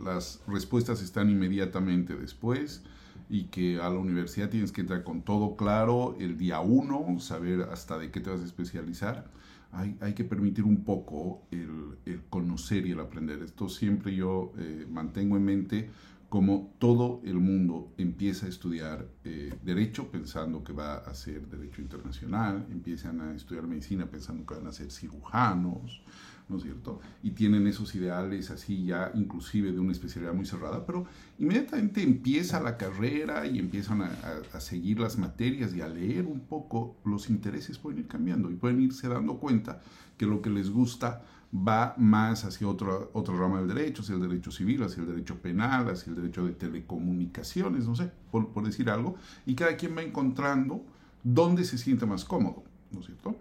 las 0.05 0.43
respuestas 0.47 1.03
están 1.03 1.31
inmediatamente 1.31 2.15
después 2.15 2.83
y 3.29 3.45
que 3.45 3.81
a 3.81 3.89
la 3.91 3.99
universidad 3.99 4.51
tienes 4.51 4.73
que 4.73 4.83
entrar 4.83 5.03
con 5.03 5.23
todo 5.23 5.57
claro 5.57 6.17
el 6.19 6.37
día 6.37 6.61
uno, 6.61 7.19
saber 7.19 7.63
hasta 7.73 7.99
de 7.99 8.11
qué 8.11 8.21
te 8.21 8.31
vas 8.31 8.41
a 8.41 8.45
especializar. 8.45 9.31
Hay, 9.73 9.97
hay 10.01 10.15
que 10.15 10.25
permitir 10.25 10.65
un 10.65 10.85
poco 10.85 11.43
el, 11.51 12.23
conocer 12.31 12.87
y 12.87 12.93
el 12.93 13.01
aprender. 13.01 13.43
Esto 13.43 13.69
siempre 13.69 14.15
yo 14.15 14.53
eh, 14.59 14.87
mantengo 14.89 15.37
en 15.37 15.45
mente 15.45 15.91
como 16.29 16.75
todo 16.79 17.21
el 17.25 17.39
mundo 17.39 17.93
empieza 17.99 18.47
a 18.47 18.49
estudiar 18.49 19.07
eh, 19.25 19.55
derecho 19.63 20.11
pensando 20.11 20.65
que 20.65 20.73
va 20.73 20.97
a 20.97 21.15
ser 21.15 21.47
derecho 21.47 21.81
internacional, 21.81 22.67
empiezan 22.71 23.21
a 23.21 23.35
estudiar 23.35 23.67
medicina 23.67 24.07
pensando 24.07 24.45
que 24.45 24.55
van 24.55 24.67
a 24.67 24.73
ser 24.73 24.91
cirujanos, 24.91 26.03
¿no 26.49 26.59
es 26.59 26.63
cierto? 26.63 27.01
Y 27.23 27.31
tienen 27.31 27.67
esos 27.67 27.95
ideales 27.95 28.51
así 28.51 28.85
ya 28.85 29.11
inclusive 29.15 29.73
de 29.73 29.81
una 29.81 29.93
especialidad 29.93 30.33
muy 30.33 30.47
cerrada, 30.47 30.87
pero 30.87 31.07
inmediatamente 31.39 32.03
empieza 32.03 32.61
la 32.61 32.77
carrera 32.77 33.47
y 33.47 33.59
empiezan 33.59 34.03
a, 34.03 34.11
a, 34.53 34.61
seguir 34.61 35.01
las 35.01 35.19
materias 35.19 35.75
y 35.75 35.81
a 35.81 35.89
leer 35.89 36.27
un 36.27 36.41
poco, 36.41 36.97
los 37.05 37.31
intereses 37.31 37.79
pueden 37.79 38.01
ir 38.01 38.07
cambiando 38.07 38.51
y 38.51 38.55
pueden 38.55 38.81
irse 38.81 39.09
dando 39.09 39.39
cuenta 39.39 39.81
que 40.17 40.27
lo 40.27 40.41
que 40.41 40.51
les 40.51 40.71
gusta 40.71 41.23
va 41.57 41.95
más 41.97 42.45
hacia 42.45 42.69
otra, 42.69 42.93
otra 43.13 43.37
rama 43.37 43.59
del 43.59 43.69
derecho, 43.69 44.03
hacia 44.03 44.15
el 44.15 44.21
derecho 44.21 44.51
civil, 44.51 44.83
hacia 44.83 45.03
el 45.03 45.09
derecho 45.09 45.41
penal, 45.41 45.89
hacia 45.89 46.11
el 46.11 46.17
derecho 46.17 46.45
de 46.45 46.53
telecomunicaciones, 46.53 47.87
no 47.87 47.95
sé, 47.95 48.11
por, 48.31 48.49
por 48.49 48.65
decir 48.65 48.91
algo, 48.91 49.17
y 49.47 49.55
cada 49.55 49.77
quien 49.77 49.97
va 49.97 50.03
encontrando 50.03 50.85
dónde 51.23 51.65
se 51.65 51.79
siente 51.79 52.07
más 52.07 52.25
cómodo, 52.25 52.65
¿no 52.91 53.01
es 53.01 53.07
cierto? 53.07 53.37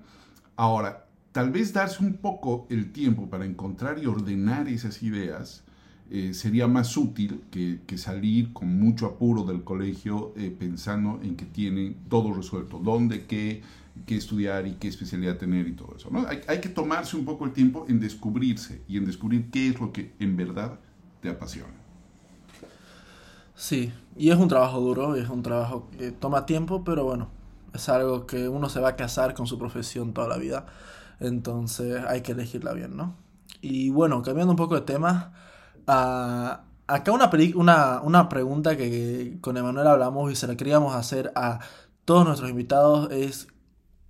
Ahora, 0.56 1.05
tal 1.36 1.51
vez 1.51 1.74
darse 1.74 2.01
un 2.01 2.13
poco 2.13 2.65
el 2.70 2.94
tiempo 2.94 3.30
para 3.30 3.44
encontrar 3.44 4.00
y 4.01 4.06
ordenar 4.06 4.70
esas 4.70 5.04
ideas 5.04 5.65
eh, 6.10 6.34
sería 6.34 6.65
más 6.65 6.96
útil 6.96 7.44
que, 7.51 7.98
salir 7.98 8.54
con 8.54 8.80
mucho 8.80 9.06
apuro 9.06 9.44
del 9.44 9.65
colegio 9.65 10.32
eh, 10.38 10.56
pensando 10.58 11.20
en 11.22 11.36
que 11.36 11.44
tienen 11.44 11.98
todo 12.08 12.32
resuelto, 12.32 12.80
dónde, 12.80 13.25
qué, 13.25 13.63
qué 14.06 14.15
estudiar 14.15 14.65
y 14.65 14.75
qué 14.75 14.88
especialidad 14.88 15.36
tener 15.36 15.68
y 15.68 15.74
todo 15.74 15.94
eso. 15.98 16.10
¿no? 16.10 16.25
Hay, 16.25 16.39
hay, 16.48 16.62
que 16.62 16.70
tomarse 16.70 17.18
un 17.18 17.25
poco 17.25 17.44
el 17.44 17.51
tiempo 17.51 17.86
en 17.89 18.00
descubrirse 18.00 18.82
y 18.88 18.96
en 18.96 19.06
descubrir 19.06 19.51
qué 19.51 19.68
es 19.68 19.77
lo 19.77 19.92
que 19.92 20.13
en 20.20 20.38
verdad 20.38 20.80
te 21.20 21.27
apasiona. 21.27 21.74
Sí, 23.56 23.92
y 24.15 24.30
es 24.30 24.38
un 24.38 24.48
trabajo 24.48 24.80
duro, 24.80 25.18
es 25.18 25.27
un 25.27 25.44
trabajo 25.44 25.89
que 25.98 26.12
toma 26.12 26.46
tiempo, 26.46 26.86
pero 26.86 27.04
bueno, 27.04 27.27
es 27.74 27.89
algo 27.89 28.25
que 28.25 28.48
uno 28.48 28.70
se 28.70 28.80
va 28.80 28.88
a 28.88 28.96
casar 28.96 29.34
con 29.34 29.48
su 29.48 29.60
profesión 29.60 30.13
toda 30.13 30.30
la 30.30 30.38
vida, 30.38 30.65
entonces 31.20 32.04
hay 32.08 32.22
que 32.22 32.34
elegirla 32.34 32.74
bien, 32.74 32.96
¿no? 32.96 33.16
Y 33.62 33.90
bueno, 33.90 34.22
cambiando 34.22 34.52
un 34.52 34.58
poco 34.58 34.76
de 34.76 34.82
tema, 34.82 35.34
uh, 35.88 36.62
acá 36.88 37.12
una, 37.12 37.30
una, 37.56 38.02
una 38.02 38.30
pregunta 38.30 38.78
que 38.78 39.38
con 39.42 39.58
Emanuel 39.58 39.88
hablamos 39.88 40.32
y 40.32 40.36
se 40.36 40.48
la 40.48 40.56
queríamos 40.56 40.96
hacer 40.96 41.32
a 41.36 41.60
todos 42.06 42.26
nuestros 42.26 42.50
invitados 42.50 43.12
es 43.12 43.48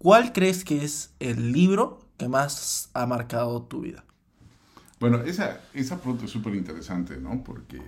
¿Cuál 0.05 0.33
crees 0.33 0.63
que 0.63 0.83
es 0.83 1.15
el 1.19 1.51
libro 1.51 1.99
que 2.17 2.27
más 2.27 2.91
ha 2.93 3.07
marcado 3.07 3.63
tu 3.63 3.81
vida? 3.81 4.03
Bueno, 4.99 5.17
esa, 5.21 5.61
esa 5.73 5.99
pregunta 5.99 6.25
es 6.25 6.31
súper 6.31 6.53
interesante, 6.53 7.17
¿no? 7.17 7.43
Porque 7.43 7.81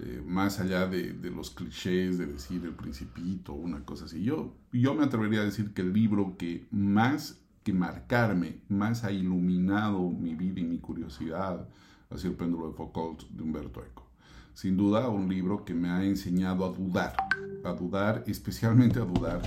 eh, 0.00 0.22
más 0.24 0.60
allá 0.60 0.86
de, 0.86 1.12
de, 1.12 1.30
los 1.30 1.50
clichés 1.50 2.18
de 2.18 2.26
decir 2.26 2.64
el 2.64 2.74
principito, 2.74 3.52
una 3.52 3.84
cosa 3.84 4.04
así, 4.04 4.22
yo, 4.22 4.54
yo 4.72 4.94
me 4.94 5.04
atrevería 5.04 5.40
a 5.40 5.44
decir 5.44 5.74
que 5.74 5.82
el 5.82 5.92
libro 5.92 6.36
que 6.38 6.66
más 6.70 7.40
que 7.64 7.72
marcarme, 7.72 8.60
más 8.68 9.02
ha 9.04 9.10
iluminado 9.10 10.10
mi 10.10 10.34
vida 10.34 10.60
y 10.60 10.64
mi 10.64 10.78
curiosidad, 10.78 11.66
ha 12.10 12.18
sido 12.18 12.32
El 12.32 12.36
péndulo 12.36 12.68
de 12.68 12.74
Foucault 12.74 13.28
de 13.30 13.42
Humberto 13.42 13.82
Eco. 13.82 14.06
Sin 14.52 14.76
duda, 14.76 15.08
un 15.08 15.28
libro 15.28 15.64
que 15.64 15.74
me 15.74 15.88
ha 15.88 16.04
enseñado 16.04 16.64
a 16.64 16.68
dudar, 16.68 17.16
a 17.64 17.72
dudar, 17.72 18.22
especialmente 18.26 19.00
a 19.00 19.04
dudar 19.04 19.42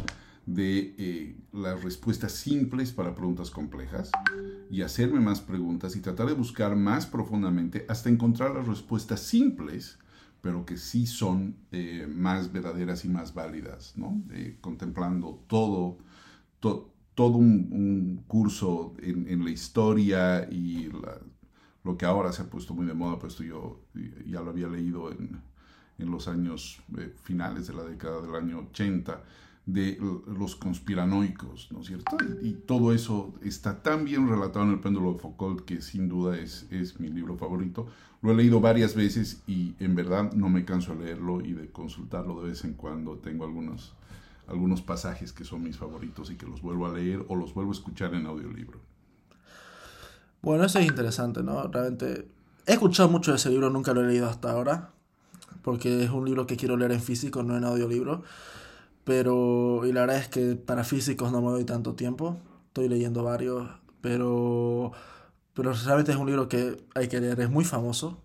de 0.47 0.95
eh, 0.97 1.37
las 1.53 1.83
respuestas 1.83 2.31
simples 2.31 2.91
para 2.91 3.13
preguntas 3.13 3.51
complejas 3.51 4.09
y 4.71 4.81
hacerme 4.81 5.19
más 5.19 5.41
preguntas 5.41 5.95
y 5.95 6.01
tratar 6.01 6.27
de 6.27 6.33
buscar 6.33 6.75
más 6.75 7.05
profundamente 7.05 7.85
hasta 7.87 8.09
encontrar 8.09 8.55
las 8.55 8.67
respuestas 8.67 9.21
simples, 9.21 9.99
pero 10.41 10.65
que 10.65 10.77
sí 10.77 11.05
son 11.05 11.55
eh, 11.71 12.07
más 12.09 12.51
verdaderas 12.51 13.05
y 13.05 13.09
más 13.09 13.33
válidas, 13.33 13.93
¿no? 13.97 14.21
Eh, 14.31 14.57
contemplando 14.61 15.43
todo, 15.47 15.97
to, 16.59 16.93
todo 17.17 17.37
un, 17.39 18.23
curso 18.27 18.93
en, 19.01 19.27
en, 19.27 19.43
la 19.43 19.49
historia 19.49 20.47
y 20.51 20.87
lo 21.83 21.97
que 21.97 22.05
ahora 22.05 22.31
se 22.31 22.43
ha 22.43 22.45
puesto 22.45 22.75
muy 22.75 22.85
de 22.85 22.93
moda, 22.93 23.17
pues 23.17 23.39
yo 23.39 23.79
ya 24.27 24.41
lo 24.41 24.51
había 24.51 24.67
leído 24.67 25.11
en, 25.11 25.41
los 25.97 26.27
años 26.27 26.79
finales 27.23 27.65
de 27.65 27.73
la 27.73 27.83
década 27.83 28.21
del 28.21 28.35
año 28.35 28.59
80, 28.69 29.23
de 29.65 29.97
los 30.27 30.55
conspiranoicos, 30.55 31.71
¿no 31.71 31.81
es 31.81 31.87
cierto? 31.87 32.17
Y, 32.43 32.49
y, 32.49 32.53
todo 32.53 32.93
eso 32.93 33.33
está 33.41 33.81
tan 33.81 34.05
bien 34.05 34.29
relatado 34.29 34.65
en 34.65 34.73
el 34.73 34.79
péndulo 34.79 35.13
de 35.13 35.19
Foucault 35.19 35.65
que 35.65 35.81
sin 35.81 36.07
duda 36.07 36.37
es, 36.37 36.67
es 36.69 36.99
mi 36.99 37.09
libro 37.09 37.35
favorito. 37.35 37.87
Lo 38.21 38.31
he 38.31 38.35
leído 38.35 38.61
varias 38.61 38.93
veces 38.93 39.41
y 39.47 39.73
en 39.79 39.95
verdad 39.95 40.31
no 40.33 40.49
me 40.49 40.65
canso 40.65 40.95
de 40.95 41.05
leerlo 41.05 41.41
y 41.41 41.53
de 41.53 41.71
consultarlo 41.71 42.43
de 42.43 42.49
vez 42.49 42.63
en 42.63 42.75
cuando. 42.75 43.17
Tengo 43.17 43.45
algunos, 43.45 43.95
algunos 44.47 44.81
pasajes 44.81 45.33
que 45.33 45.43
son 45.43 45.63
mis 45.63 45.77
favoritos 45.77 46.31
y 46.31 46.35
que 46.35 46.45
los 46.45 46.61
vuelvo 46.61 46.87
a 46.87 46.93
leer 46.93 47.25
o 47.27 47.35
los 47.35 47.53
vuelvo 47.53 47.71
a 47.71 47.75
escuchar 47.75 48.13
en 48.13 48.25
audiolibro. 48.25 48.79
Bueno, 50.41 50.63
eso 50.63 50.79
es 50.79 50.85
interesante, 50.85 51.43
¿no? 51.43 51.67
Realmente 51.67 52.27
he 52.65 52.73
escuchado 52.73 53.09
mucho 53.09 53.31
de 53.31 53.37
ese 53.37 53.49
libro, 53.49 53.69
nunca 53.69 53.93
lo 53.93 54.01
he 54.01 54.07
leído 54.07 54.29
hasta 54.29 54.51
ahora, 54.51 54.91
porque 55.61 56.03
es 56.03 56.09
un 56.09 56.25
libro 56.25 56.47
que 56.47 56.55
quiero 56.55 56.77
leer 56.77 56.93
en 56.93 57.01
físico, 57.01 57.43
no 57.43 57.57
en 57.57 57.63
audiolibro. 57.63 58.23
Pero, 59.03 59.85
y 59.85 59.93
la 59.93 60.01
verdad 60.01 60.17
es 60.17 60.27
que 60.27 60.55
para 60.55 60.83
físicos 60.83 61.31
no 61.31 61.41
me 61.41 61.49
doy 61.49 61.63
tanto 61.63 61.95
tiempo. 61.95 62.37
Estoy 62.67 62.89
leyendo 62.89 63.23
varios, 63.23 63.69
pero, 64.01 64.91
pero 65.53 65.71
realmente 65.71 66.11
es 66.11 66.17
un 66.17 66.27
libro 66.27 66.49
que 66.49 66.83
hay 66.93 67.07
que 67.07 67.21
leer. 67.21 67.39
Es 67.39 67.49
muy 67.49 67.63
famoso. 67.63 68.21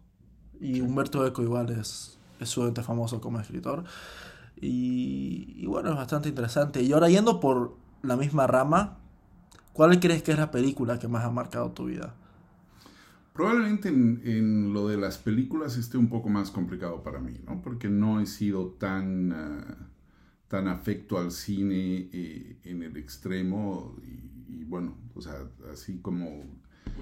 Y 0.61 0.81
Humberto 0.81 1.25
Eco 1.25 1.43
igual 1.43 1.71
es, 1.71 2.19
es 2.41 2.49
sumamente 2.49 2.83
famoso 2.83 3.21
como 3.21 3.41
escritor. 3.41 3.85
Y, 4.65 5.67
bueno, 5.67 5.91
es 5.91 5.97
bastante 5.97 6.29
interesante. 6.29 6.83
Y 6.83 6.93
ahora 6.93 7.09
yendo 7.09 7.41
por 7.41 7.75
la 8.03 8.17
misma 8.17 8.47
rama, 8.47 8.99
¿cuál 9.73 9.99
crees 9.99 10.23
que 10.23 10.31
es 10.31 10.39
la 10.39 10.53
película 10.53 11.01
que 11.01 11.09
más 11.09 11.25
ha 11.25 11.31
marcado 11.31 11.73
tu 11.73 11.87
vida? 11.87 12.15
Probablemente 13.33 13.89
en, 13.89 14.73
lo 14.73 14.87
de 14.87 14.99
las 14.99 15.19
películas 15.19 15.77
esté 15.77 15.99
un 15.99 16.09
poco 16.09 16.29
más 16.29 16.53
complicado 16.53 17.03
para 17.03 17.19
mí, 17.19 17.41
¿no? 17.45 17.61
Porque 17.61 17.89
no 17.89 18.21
he 18.21 18.27
sido 18.27 18.69
tan, 18.79 19.33
uh, 19.33 19.75
tan 20.47 20.69
afecto 20.69 21.19
al 21.19 21.33
cine 21.33 22.09
eh, 22.13 22.57
en 22.63 22.85
el 22.85 22.97
extremo. 22.97 23.97
Y, 24.49 24.63
bueno, 24.65 24.95
o 25.17 25.21
sea, 25.21 25.35
así 25.73 25.99
como 25.99 26.45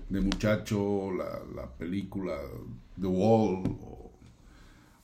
de 0.08 0.20
muchacho, 0.22 1.10
la, 1.12 1.40
la 1.54 1.70
película 1.74 2.36
The 2.98 3.06
Wall 3.06 3.64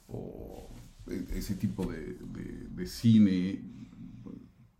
o 0.08 0.70
ese 1.34 1.54
tipo 1.54 1.86
de, 1.86 2.14
de, 2.14 2.68
de 2.70 2.86
cine 2.86 3.62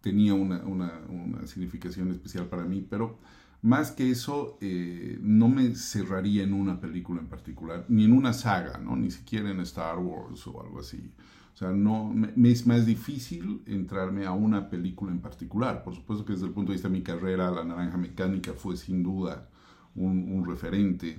tenía 0.00 0.34
una, 0.34 0.64
una, 0.64 1.00
una 1.08 1.46
significación 1.46 2.10
especial 2.10 2.46
para 2.46 2.64
mí, 2.64 2.86
pero 2.88 3.18
más 3.62 3.90
que 3.90 4.10
eso, 4.10 4.58
eh, 4.60 5.18
no 5.20 5.48
me 5.48 5.74
cerraría 5.74 6.44
en 6.44 6.52
una 6.52 6.80
película 6.80 7.20
en 7.20 7.26
particular, 7.26 7.84
ni 7.88 8.04
en 8.04 8.12
una 8.12 8.32
saga, 8.32 8.78
¿no? 8.78 8.94
Ni 8.96 9.10
siquiera 9.10 9.50
en 9.50 9.60
Star 9.60 9.98
Wars 9.98 10.46
o 10.46 10.62
algo 10.62 10.80
así. 10.80 11.10
O 11.52 11.56
sea, 11.56 11.72
no, 11.72 12.12
me, 12.12 12.50
es 12.50 12.66
más 12.66 12.86
difícil 12.86 13.62
entrarme 13.66 14.26
a 14.26 14.32
una 14.32 14.68
película 14.68 15.10
en 15.10 15.20
particular. 15.20 15.82
Por 15.82 15.94
supuesto 15.94 16.24
que 16.24 16.34
desde 16.34 16.46
el 16.46 16.52
punto 16.52 16.70
de 16.70 16.76
vista 16.76 16.88
de 16.88 16.94
mi 16.94 17.02
carrera, 17.02 17.50
La 17.50 17.64
Naranja 17.64 17.96
Mecánica 17.96 18.52
fue 18.52 18.76
sin 18.76 19.02
duda 19.02 19.48
un, 19.94 20.30
un 20.32 20.44
referente, 20.46 21.18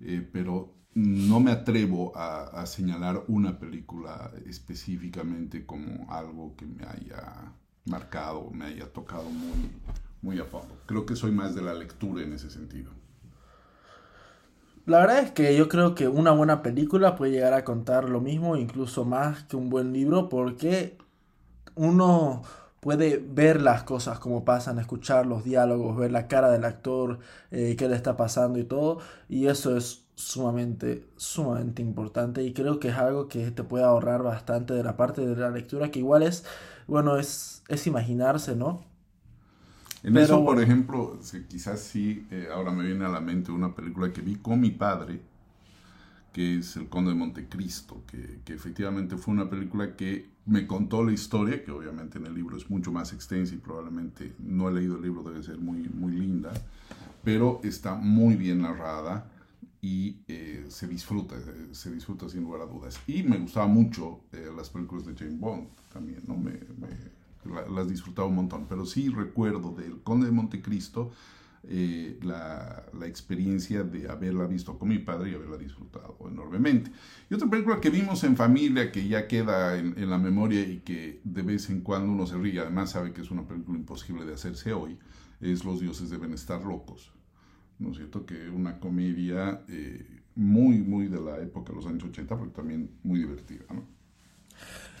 eh, 0.00 0.28
pero 0.32 0.74
no 0.94 1.40
me 1.40 1.52
atrevo 1.52 2.12
a, 2.16 2.66
señalar 2.66 3.22
una 3.28 3.58
película 3.58 4.30
específicamente 4.46 5.64
como 5.64 6.10
algo 6.10 6.54
que 6.56 6.66
me 6.66 6.84
haya 6.84 7.52
marcado, 7.84 8.50
me 8.50 8.66
haya 8.66 8.92
tocado 8.92 9.24
muy, 9.24 9.70
muy 10.22 10.38
a 10.38 10.44
fondo. 10.44 10.76
Creo 10.86 11.06
que 11.06 11.16
soy 11.16 11.30
más 11.32 11.54
de 11.54 11.62
la 11.62 11.74
lectura 11.74 12.22
en 12.22 12.32
ese 12.32 12.50
sentido. 12.50 12.90
La 14.86 14.98
verdad 14.98 15.20
es 15.20 15.30
que 15.30 15.56
yo 15.56 15.68
creo 15.68 15.94
que 15.94 16.08
una 16.08 16.32
buena 16.32 16.62
película 16.62 17.14
puede 17.14 17.32
llegar 17.32 17.52
a 17.52 17.64
contar 17.64 18.08
lo 18.08 18.20
mismo, 18.20 18.56
incluso 18.56 19.04
más 19.04 19.44
que 19.44 19.56
un 19.56 19.70
buen 19.70 19.92
libro, 19.92 20.28
porque 20.28 20.98
uno 21.76 22.42
puede 22.80 23.18
ver 23.18 23.60
las 23.60 23.84
cosas 23.84 24.18
como 24.18 24.44
pasan, 24.44 24.78
escuchar 24.78 25.26
los 25.26 25.44
diálogos, 25.44 25.96
ver 25.96 26.10
la 26.10 26.26
cara 26.26 26.50
del 26.50 26.64
actor, 26.64 27.20
eh, 27.50 27.76
qué 27.78 27.88
le 27.88 27.94
está 27.94 28.16
pasando 28.16 28.58
y 28.58 28.64
todo, 28.64 28.98
y 29.28 29.46
eso 29.46 29.76
es 29.76 30.06
sumamente, 30.20 31.08
sumamente 31.16 31.82
importante 31.82 32.42
y 32.44 32.52
creo 32.52 32.78
que 32.80 32.88
es 32.88 32.96
algo 32.96 33.28
que 33.28 33.50
te 33.50 33.64
puede 33.64 33.84
ahorrar 33.84 34.22
bastante 34.22 34.74
de 34.74 34.84
la 34.84 34.96
parte 34.96 35.22
de 35.26 35.36
la 35.36 35.50
lectura, 35.50 35.90
que 35.90 36.00
igual 36.00 36.22
es, 36.22 36.44
bueno, 36.86 37.16
es, 37.18 37.62
es 37.68 37.86
imaginarse, 37.86 38.56
¿no? 38.56 38.84
En 40.02 40.12
Pero, 40.12 40.18
eso, 40.18 40.44
por 40.44 40.60
ejemplo, 40.60 41.18
quizás 41.48 41.80
sí, 41.80 42.26
eh, 42.30 42.48
ahora 42.52 42.70
me 42.70 42.84
viene 42.84 43.04
a 43.04 43.08
la 43.08 43.20
mente 43.20 43.50
una 43.52 43.74
película 43.74 44.12
que 44.12 44.20
vi 44.22 44.36
con 44.36 44.60
mi 44.60 44.70
padre, 44.70 45.20
que 46.32 46.58
es 46.58 46.76
El 46.76 46.88
Conde 46.88 47.10
de 47.10 47.16
Montecristo, 47.16 48.04
que, 48.06 48.40
que 48.44 48.54
efectivamente 48.54 49.16
fue 49.16 49.34
una 49.34 49.50
película 49.50 49.96
que 49.96 50.30
me 50.46 50.66
contó 50.66 51.04
la 51.04 51.12
historia, 51.12 51.64
que 51.64 51.72
obviamente 51.72 52.18
en 52.18 52.26
el 52.26 52.34
libro 52.34 52.56
es 52.56 52.70
mucho 52.70 52.92
más 52.92 53.12
extensa 53.12 53.54
y 53.54 53.58
probablemente 53.58 54.34
no 54.38 54.68
he 54.68 54.72
leído 54.72 54.96
el 54.96 55.02
libro, 55.02 55.22
debe 55.22 55.42
ser 55.42 55.58
muy, 55.58 55.88
muy 55.88 56.12
linda, 56.12 56.52
pero 57.24 57.60
está 57.64 57.94
muy 57.96 58.36
bien 58.36 58.62
narrada 58.62 59.30
y 59.82 60.18
eh, 60.28 60.66
se 60.68 60.86
disfruta, 60.86 61.36
eh, 61.36 61.68
se 61.72 61.90
disfruta 61.90 62.28
sin 62.28 62.42
lugar 62.42 62.62
a 62.62 62.66
dudas. 62.66 63.00
Y 63.06 63.22
me 63.22 63.38
gustaba 63.38 63.66
mucho 63.66 64.20
eh, 64.32 64.50
las 64.54 64.68
películas 64.68 65.06
de 65.06 65.14
James 65.14 65.38
Bond 65.38 65.68
también, 65.92 66.22
¿no? 66.26 66.36
Me, 66.36 66.60
las 67.74 67.88
disfrutaba 67.88 68.28
un 68.28 68.34
montón, 68.34 68.66
pero 68.68 68.84
sí 68.84 69.08
recuerdo 69.08 69.72
del 69.72 70.02
Conde 70.02 70.26
de 70.26 70.32
Montecristo 70.32 71.10
la, 71.62 72.84
la, 72.98 73.06
experiencia 73.06 73.82
de 73.82 74.10
haberla 74.10 74.46
visto 74.46 74.78
con 74.78 74.88
mi 74.88 74.98
padre 74.98 75.30
y 75.30 75.34
haberla 75.34 75.56
disfrutado 75.56 76.18
enormemente. 76.28 76.90
Y 77.30 77.34
otra 77.34 77.48
película 77.48 77.80
que 77.80 77.88
vimos 77.88 78.24
en 78.24 78.36
familia, 78.36 78.92
que 78.92 79.08
ya 79.08 79.26
queda 79.26 79.78
en, 79.78 79.94
en 79.96 80.10
la 80.10 80.18
memoria 80.18 80.60
y 80.60 80.80
que 80.80 81.22
de 81.24 81.42
vez 81.42 81.70
en 81.70 81.80
cuando 81.80 82.12
uno 82.12 82.26
se 82.26 82.36
ríe, 82.36 82.60
además 82.60 82.90
sabe 82.90 83.14
que 83.14 83.22
es 83.22 83.30
una 83.30 83.48
película 83.48 83.78
imposible 83.78 84.26
de 84.26 84.34
hacerse 84.34 84.74
hoy, 84.74 84.98
es 85.40 85.64
Los 85.64 85.80
dioses 85.80 86.10
deben 86.10 86.34
estar 86.34 86.62
locos 86.62 87.10
¿no 87.80 87.90
es 87.90 87.96
cierto? 87.96 88.24
Que 88.24 88.48
una 88.50 88.78
comedia 88.78 89.62
eh, 89.68 90.06
muy, 90.36 90.78
muy 90.78 91.08
de 91.08 91.20
la 91.20 91.38
época 91.38 91.70
de 91.70 91.76
los 91.76 91.86
años 91.86 92.04
80, 92.04 92.38
pero 92.38 92.50
también 92.50 92.90
muy 93.02 93.18
divertida, 93.18 93.64
¿no? 93.70 93.84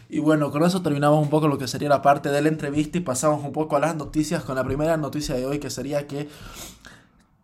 Y 0.08 0.18
bueno, 0.18 0.50
con 0.50 0.64
eso 0.64 0.82
terminamos 0.82 1.22
un 1.22 1.30
poco 1.30 1.46
lo 1.46 1.56
que 1.56 1.68
sería 1.68 1.88
la 1.88 2.02
parte 2.02 2.30
de 2.30 2.42
la 2.42 2.48
entrevista 2.48 2.98
y 2.98 3.00
pasamos 3.00 3.44
un 3.44 3.52
poco 3.52 3.76
a 3.76 3.80
las 3.80 3.94
noticias 3.94 4.42
con 4.42 4.56
la 4.56 4.64
primera 4.64 4.96
noticia 4.96 5.36
de 5.36 5.46
hoy 5.46 5.60
que 5.60 5.70
sería 5.70 6.08
que 6.08 6.28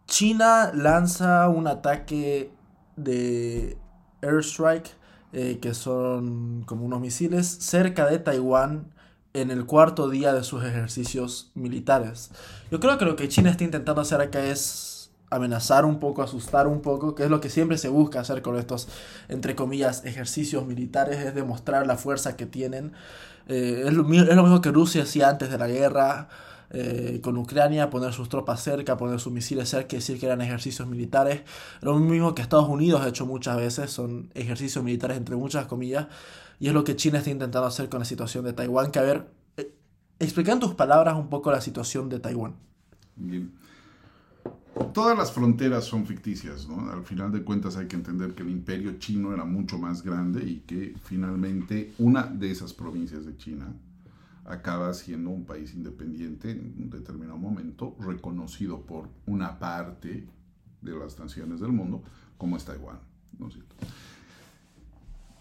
China 0.09 0.73
lanza 0.75 1.49
un 1.49 1.69
ataque 1.69 2.51
de 2.97 3.79
airstrike 4.21 4.91
eh, 5.33 5.59
que 5.61 5.75
son 5.75 6.65
como 6.67 6.85
unos 6.85 7.01
misiles 7.01 7.47
cerca 7.47 8.07
de 8.07 8.19
Taiwán 8.19 8.93
en 9.33 9.53
el 9.53 9.67
cuarto 9.67 10.09
día 10.09 10.33
de 10.33 10.43
sus 10.43 10.65
ejercicios 10.65 11.53
militares. 11.55 12.31
Yo 12.71 12.81
creo 12.81 12.99
que 12.99 13.05
lo 13.05 13.15
que 13.15 13.29
China 13.29 13.51
está 13.51 13.63
intentando 13.63 14.01
hacer 14.01 14.21
acá 14.21 14.45
es 14.45 14.96
amenazar 15.31 15.85
un 15.85 15.99
poco, 15.99 16.23
asustar 16.23 16.67
un 16.67 16.81
poco, 16.81 17.15
que 17.15 17.25
es 17.25 17.31
lo 17.31 17.41
que 17.41 17.51
siempre 17.51 17.79
se 17.79 17.89
busca 17.89 18.21
hacer 18.21 18.43
con 18.43 18.57
estos, 18.57 18.89
entre 19.29 19.55
comillas, 19.57 20.05
ejercicios 20.05 20.67
militares, 20.67 21.19
es 21.19 21.35
demostrar 21.35 21.87
la 21.87 21.97
fuerza 21.97 22.37
que 22.37 22.47
tienen. 22.47 22.93
Eh, 23.49 23.85
es, 23.87 23.93
lo, 23.93 24.05
mismo 24.05 24.61
que 24.61 24.71
Rusia 24.71 25.03
hacía 25.03 25.29
antes 25.29 25.51
de 25.51 25.59
la 25.59 25.69
guerra 25.69 26.29
eh, 26.71 27.21
con 27.23 27.37
Ucrania, 27.37 27.91
poner 27.91 28.13
sus 28.13 28.29
tropas 28.29 28.63
cerca, 28.63 28.97
poner 28.97 29.21
sus 29.21 29.33
misiles 29.33 29.69
cerca, 29.69 29.97
decir 29.97 30.19
que 30.19 30.27
eran 30.27 30.41
ejercicios 30.41 30.87
militares. 30.89 31.43
Lo 31.81 31.97
mismo 31.99 32.35
que 32.35 32.43
Estados 32.43 32.69
Unidos 32.69 33.03
ha 33.03 33.09
hecho 33.09 33.27
muchas 33.27 33.57
veces, 33.57 33.91
son 33.91 34.31
ejercicios 34.35 34.85
militares 34.85 35.17
entre 35.17 35.37
muchas 35.37 35.67
comillas, 35.67 36.07
y 36.59 36.69
es 36.69 36.75
lo 36.75 36.85
que 36.85 36.97
China 36.97 37.19
está 37.19 37.31
intentando 37.31 37.67
hacer 37.67 37.89
con 37.89 37.99
la 38.01 38.07
situación 38.07 38.45
de 38.45 38.53
Taiwán. 38.53 38.91
Que 38.91 38.99
a 39.01 39.03
ver, 39.03 39.27
eh, 39.57 39.73
explica 40.21 40.53
en 40.53 40.61
tus 40.61 40.75
palabras 40.75 41.17
un 41.17 41.29
poco 41.29 41.51
la 41.51 41.61
situación 41.61 42.09
de 42.09 42.21
Taiwán. 42.21 42.55
Bien. 43.17 43.66
Todas 44.93 45.17
las 45.17 45.33
fronteras 45.33 45.85
son 45.85 46.07
ficticias, 46.07 46.69
¿no? 46.69 46.91
Al 46.91 47.03
final 47.03 47.33
de 47.33 47.43
cuentas 47.43 47.79
hay 47.79 47.87
que 47.87 47.97
entender 47.97 48.35
que 48.35 48.43
el 48.43 48.51
imperio 48.51 48.99
chino 48.99 49.33
era 49.33 49.47
mucho 49.47 49.79
más 49.79 50.03
grande 50.03 50.45
y 50.45 50.61
que 50.61 50.95
finalmente 51.05 51.95
una 51.99 52.25
de 52.25 52.51
esas 52.51 52.75
provincias 52.75 53.25
de 53.25 53.37
China 53.39 53.75
acaba 54.45 54.93
siendo 54.93 55.31
un 55.31 55.47
país 55.47 55.73
independiente 55.73 56.51
en 56.51 56.75
un 56.79 56.91
determinado 56.91 57.39
momento, 57.39 57.97
reconocido 58.01 58.83
por 58.83 59.09
una 59.25 59.59
parte 59.59 60.29
de 60.83 60.99
las 60.99 61.19
naciones 61.19 61.61
del 61.61 61.73
mundo, 61.73 62.03
como 62.37 62.59
es 62.59 62.65
Taiwán, 62.67 63.01
¿no 63.39 63.49
es 63.49 63.55
cierto? 63.55 63.75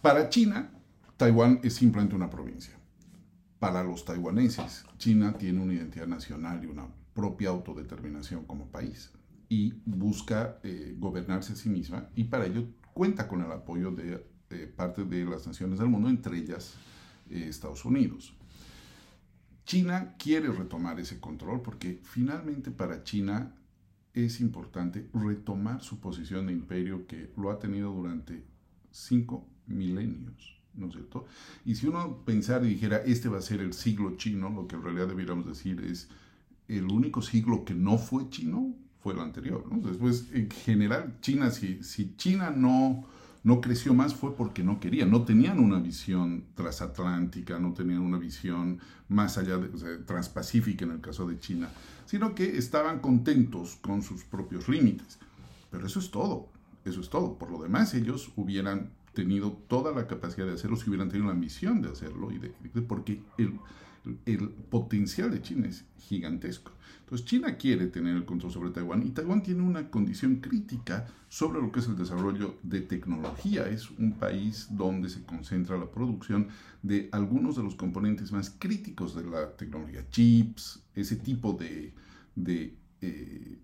Para 0.01 0.29
China, 0.29 0.69
Taiwán 1.17 1.59
es 1.61 1.73
simplemente 1.73 2.15
una 2.15 2.29
provincia. 2.29 2.73
Para 3.59 3.83
los 3.83 4.05
taiwaneses, 4.05 4.85
China 4.97 5.33
tiene 5.33 5.61
una 5.61 5.73
identidad 5.73 6.07
nacional 6.07 6.63
y 6.63 6.67
una 6.67 6.87
propia 7.13 7.49
autodeterminación 7.49 8.45
como 8.45 8.67
país 8.67 9.11
y 9.49 9.73
busca 9.85 10.59
eh, 10.63 10.95
gobernarse 10.97 11.53
a 11.53 11.55
sí 11.55 11.69
misma 11.69 12.09
y 12.15 12.25
para 12.25 12.45
ello 12.45 12.67
cuenta 12.93 13.27
con 13.27 13.41
el 13.41 13.51
apoyo 13.51 13.91
de 13.91 14.25
eh, 14.49 14.71
parte 14.75 15.03
de 15.03 15.25
las 15.25 15.45
naciones 15.45 15.79
del 15.79 15.89
mundo, 15.89 16.09
entre 16.09 16.37
ellas 16.37 16.75
eh, 17.29 17.45
Estados 17.49 17.83
Unidos. 17.85 18.33
China 19.65 20.15
quiere 20.17 20.49
retomar 20.49 20.99
ese 20.99 21.19
control 21.19 21.61
porque 21.61 21.99
finalmente 22.03 22.71
para 22.71 23.03
China 23.03 23.55
es 24.13 24.39
importante 24.39 25.09
retomar 25.13 25.81
su 25.81 25.99
posición 25.99 26.47
de 26.47 26.53
imperio 26.53 27.07
que 27.07 27.31
lo 27.35 27.51
ha 27.51 27.59
tenido 27.59 27.91
durante 27.91 28.45
cinco 28.91 29.47
milenios, 29.67 30.61
¿no 30.73 30.87
es 30.87 30.93
cierto? 30.93 31.25
Y 31.65 31.75
si 31.75 31.87
uno 31.87 32.23
pensara 32.23 32.65
y 32.65 32.69
dijera, 32.69 32.97
este 32.97 33.27
va 33.27 33.39
a 33.39 33.41
ser 33.41 33.59
el 33.59 33.73
siglo 33.73 34.15
chino, 34.15 34.49
lo 34.49 34.67
que 34.67 34.75
en 34.75 34.83
realidad 34.83 35.07
debiéramos 35.07 35.45
decir 35.45 35.81
es, 35.81 36.07
el 36.67 36.85
único 36.85 37.21
siglo 37.21 37.65
que 37.65 37.73
no 37.73 37.97
fue 37.97 38.29
chino 38.29 38.75
fue 39.05 39.13
el 39.13 39.19
anterior. 39.19 39.63
Después, 39.83 40.29
en 40.33 40.49
general, 40.49 41.17
China, 41.21 41.51
si, 41.51 41.83
si 41.83 42.15
China 42.15 42.49
no, 42.49 43.05
no 43.43 43.61
creció 43.61 43.93
más 43.93 44.15
fue 44.15 44.35
porque 44.35 44.63
no 44.63 44.79
quería, 44.79 45.05
no 45.05 45.25
tenían 45.25 45.59
una 45.59 45.77
visión 45.77 46.45
transatlántica, 46.55 47.59
no 47.59 47.71
tenían 47.75 47.99
una 47.99 48.17
visión 48.17 48.79
más 49.07 49.37
allá 49.37 49.59
de, 49.59 49.99
transpacífica 49.99 50.85
en 50.85 50.91
el 50.93 51.01
caso 51.01 51.27
de 51.27 51.37
China, 51.37 51.69
sino 52.07 52.33
que 52.33 52.57
estaban 52.57 52.99
contentos 52.99 53.77
con 53.79 54.01
sus 54.01 54.23
propios 54.23 54.67
límites. 54.67 55.19
Pero 55.69 55.85
eso 55.85 55.99
es 55.99 56.09
todo, 56.09 56.47
eso 56.83 56.99
es 56.99 57.07
todo. 57.07 57.37
Por 57.37 57.51
lo 57.51 57.61
demás, 57.61 57.93
ellos 57.93 58.31
hubieran 58.35 58.89
tenido 59.13 59.51
toda 59.67 59.93
la 59.93 60.07
capacidad 60.07 60.47
de 60.47 60.53
hacerlo 60.53 60.77
si 60.77 60.89
hubieran 60.89 61.09
tenido 61.09 61.27
la 61.27 61.35
ambición 61.35 61.79
de 61.83 61.89
hacerlo, 61.89 62.31
y 62.31 62.39
de, 62.39 62.49
porque 62.81 63.21
el, 63.37 63.53
el 64.25 64.49
potencial 64.49 65.31
de 65.31 65.41
China 65.41 65.67
es 65.67 65.85
gigantesco. 65.97 66.71
Entonces 66.99 67.27
China 67.27 67.55
quiere 67.55 67.85
tener 67.85 68.15
el 68.15 68.25
control 68.25 68.51
sobre 68.51 68.71
Taiwán 68.71 69.05
y 69.05 69.11
Taiwán 69.11 69.43
tiene 69.43 69.61
una 69.61 69.91
condición 69.91 70.37
crítica 70.37 71.05
sobre 71.29 71.61
lo 71.61 71.71
que 71.71 71.79
es 71.79 71.87
el 71.87 71.95
desarrollo 71.95 72.57
de 72.63 72.81
tecnología. 72.81 73.67
Es 73.69 73.91
un 73.91 74.13
país 74.13 74.67
donde 74.71 75.09
se 75.09 75.23
concentra 75.23 75.77
la 75.77 75.91
producción 75.91 76.47
de 76.81 77.09
algunos 77.11 77.57
de 77.57 77.63
los 77.63 77.75
componentes 77.75 78.31
más 78.31 78.49
críticos 78.49 79.15
de 79.15 79.23
la 79.23 79.55
tecnología, 79.55 80.09
chips, 80.09 80.83
ese 80.95 81.17
tipo 81.17 81.53
de, 81.53 81.93
de, 82.35 82.75
eh, 83.01 83.59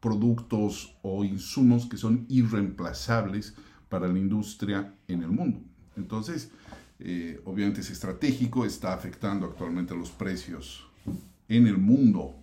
productos 0.00 0.96
o 1.02 1.24
insumos 1.24 1.86
que 1.86 1.96
son 1.96 2.26
irreemplazables 2.28 3.54
para 3.88 4.08
la 4.08 4.18
industria 4.18 4.94
en 5.06 5.22
el 5.22 5.30
mundo. 5.30 5.60
Entonces, 5.96 6.50
eh, 7.00 7.40
obviamente 7.44 7.80
es 7.80 7.90
estratégico, 7.90 8.64
está 8.64 8.92
afectando 8.92 9.46
actualmente 9.46 9.94
los 9.94 10.10
precios 10.10 10.84
en 11.48 11.66
el 11.66 11.78
mundo 11.78 12.34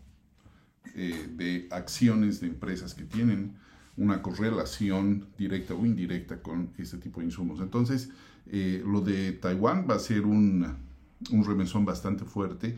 eh, 0.95 1.27
de 1.35 1.67
acciones 1.71 2.39
de 2.39 2.47
empresas 2.47 2.93
que 2.93 3.03
tienen 3.03 3.57
una 3.97 4.21
correlación 4.21 5.27
directa 5.37 5.73
o 5.73 5.85
indirecta 5.85 6.41
con 6.41 6.71
este 6.77 6.97
tipo 6.97 7.19
de 7.19 7.27
insumos. 7.27 7.59
Entonces, 7.59 8.09
eh, 8.47 8.81
lo 8.85 9.01
de 9.01 9.33
Taiwán 9.33 9.87
va 9.89 9.95
a 9.95 9.99
ser 9.99 10.25
un, 10.25 10.65
un 11.31 11.45
remesón 11.45 11.85
bastante 11.85 12.25
fuerte 12.25 12.77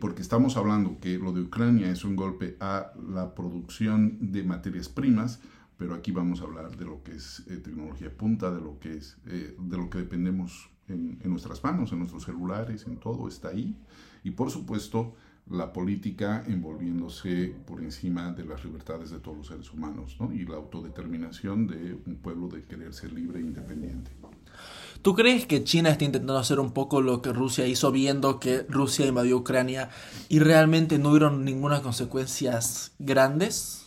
porque 0.00 0.20
estamos 0.20 0.58
hablando 0.58 1.00
que 1.00 1.16
lo 1.16 1.32
de 1.32 1.40
Ucrania 1.40 1.90
es 1.90 2.04
un 2.04 2.14
golpe 2.14 2.58
a 2.60 2.92
la 3.08 3.34
producción 3.34 4.18
de 4.20 4.42
materias 4.42 4.90
primas, 4.90 5.40
pero 5.78 5.94
aquí 5.94 6.12
vamos 6.12 6.42
a 6.42 6.44
hablar 6.44 6.76
de 6.76 6.84
lo 6.84 7.02
que 7.02 7.12
es 7.12 7.42
tecnología 7.46 8.14
punta, 8.14 8.50
de 8.50 8.60
lo 8.60 8.78
que 8.78 8.98
es 8.98 9.16
de 9.24 9.76
lo 9.78 9.88
que 9.88 9.96
dependemos 9.96 10.71
en, 10.92 11.18
en, 11.22 11.30
nuestras 11.30 11.62
manos, 11.64 11.92
en 11.92 11.98
nuestros 11.98 12.24
celulares, 12.24 12.86
en 12.86 12.96
todo 12.96 13.28
está 13.28 13.48
ahí. 13.48 13.74
Y 14.24 14.30
por 14.30 14.50
supuesto, 14.50 15.14
la 15.50 15.72
política 15.72 16.44
envolviéndose 16.46 17.54
por 17.66 17.82
encima 17.82 18.32
de 18.32 18.44
las 18.44 18.64
libertades 18.64 19.10
de 19.10 19.18
todos 19.18 19.36
los 19.36 19.46
seres 19.48 19.72
humanos 19.72 20.16
¿no? 20.20 20.32
y 20.32 20.44
la 20.44 20.56
autodeterminación 20.56 21.66
de 21.66 21.98
un 22.06 22.16
pueblo 22.16 22.48
de 22.48 22.62
querer 22.62 22.94
ser 22.94 23.12
libre 23.12 23.40
e 23.40 23.42
independiente. 23.42 24.10
¿Tú 25.02 25.14
crees 25.14 25.46
que 25.46 25.64
China 25.64 25.90
está 25.90 26.04
intentando 26.04 26.38
hacer 26.38 26.60
un 26.60 26.72
poco 26.72 27.00
lo 27.02 27.22
que 27.22 27.32
Rusia 27.32 27.66
hizo 27.66 27.90
viendo 27.90 28.38
que 28.38 28.64
Rusia 28.68 29.06
invadió 29.06 29.38
Ucrania 29.38 29.90
y 30.28 30.38
realmente 30.38 30.98
no 30.98 31.10
hubo 31.10 31.28
ninguna 31.30 31.82
consecuencias 31.82 32.92
grandes? 33.00 33.84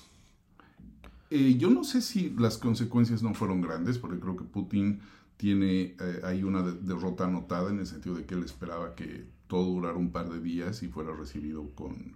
Eh, 1.30 1.56
yo 1.58 1.70
no 1.70 1.86
sé 1.86 2.02
si 2.02 2.32
las 2.38 2.58
consecuencias 2.58 3.24
no 3.24 3.34
fueron 3.34 3.62
grandes, 3.62 3.98
porque 3.98 4.20
creo 4.20 4.36
que 4.36 4.44
Putin 4.44 5.00
tiene 5.38 5.96
eh, 6.00 6.22
ahí 6.24 6.44
una 6.44 6.62
derrota 6.62 7.26
anotada 7.26 7.70
en 7.70 7.80
el 7.80 7.88
sentido 7.88 8.16
de 8.16 8.26
que 8.26 8.36
él 8.36 8.44
esperaba 8.44 8.96
que 8.96 9.26
todo 9.48 9.66
durara 9.66 9.98
un 9.98 10.12
par 10.12 10.30
de 10.30 10.40
días 10.40 10.82
y 10.84 10.88
fuera 10.88 11.14
recibido 11.14 11.70
con, 11.76 12.16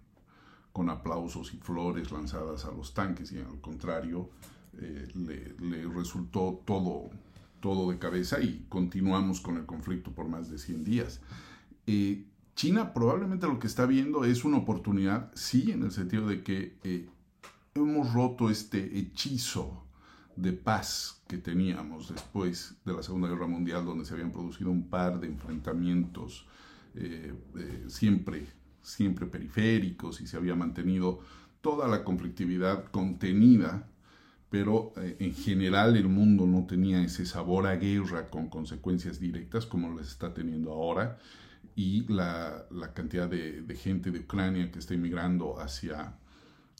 con 0.71 0.89
aplausos 0.89 1.53
y 1.53 1.57
flores 1.57 2.11
lanzadas 2.11 2.65
a 2.65 2.71
los 2.71 2.93
tanques 2.93 3.31
y 3.31 3.39
al 3.39 3.59
contrario 3.61 4.29
eh, 4.79 5.07
le, 5.15 5.87
resultó 5.87 6.61
todo, 6.65 7.09
todo 7.59 7.91
de 7.91 7.99
cabeza 7.99 8.41
y 8.41 8.65
continuamos 8.69 9.41
con 9.41 9.57
el 9.57 9.65
conflicto 9.65 10.11
por 10.11 10.27
más 10.27 10.49
de 10.49 10.57
100 10.57 10.83
días. 10.83 11.21
Eh, 11.87 12.25
China 12.55 12.93
probablemente 12.93 13.47
lo 13.47 13.59
que 13.59 13.67
está 13.67 13.85
viendo 13.85 14.25
es 14.25 14.43
una 14.43 14.57
oportunidad, 14.57 15.31
sí, 15.33 15.71
en 15.71 15.83
el 15.83 15.91
sentido 15.91 16.27
de 16.27 16.43
que 16.43 17.07
hemos 17.73 18.13
roto 18.13 18.49
este 18.49 18.97
hechizo 18.97 19.83
de 20.41 20.53
paz 20.53 21.21
que 21.27 21.37
teníamos 21.37 22.09
después 22.09 22.75
de 22.85 22.93
la 22.93 23.03
Segunda 23.03 23.27
Guerra 23.27 23.47
Mundial, 23.47 23.85
donde 23.85 24.05
se 24.05 24.13
habían 24.13 24.31
producido 24.31 24.71
un 24.71 24.89
par 24.89 25.19
de 25.19 25.27
enfrentamientos 25.27 26.45
eh, 26.95 27.33
eh, 27.57 27.83
siempre, 27.87 28.47
siempre 28.81 29.25
periféricos 29.25 30.21
y 30.21 30.27
se 30.27 30.37
había 30.37 30.55
mantenido 30.55 31.19
toda 31.61 31.87
la 31.87 32.03
conflictividad 32.03 32.85
contenida, 32.85 33.87
pero 34.49 34.93
eh, 34.97 35.17
en 35.19 35.33
general 35.33 35.97
el 35.97 36.07
mundo 36.07 36.45
no 36.47 36.65
tenía 36.65 37.01
ese 37.03 37.25
sabor 37.25 37.67
a 37.67 37.75
guerra 37.75 38.29
con 38.29 38.49
consecuencias 38.49 39.19
directas 39.19 39.65
como 39.65 39.95
les 39.97 40.07
está 40.07 40.33
teniendo 40.33 40.71
ahora 40.71 41.17
y 41.75 42.05
la, 42.11 42.65
cantidad 42.93 43.29
de, 43.29 43.63
gente 43.75 44.11
de 44.11 44.19
Ucrania 44.19 44.71
que 44.71 44.79
está 44.79 44.93
inmigrando 44.93 45.59
hacia, 45.59 46.17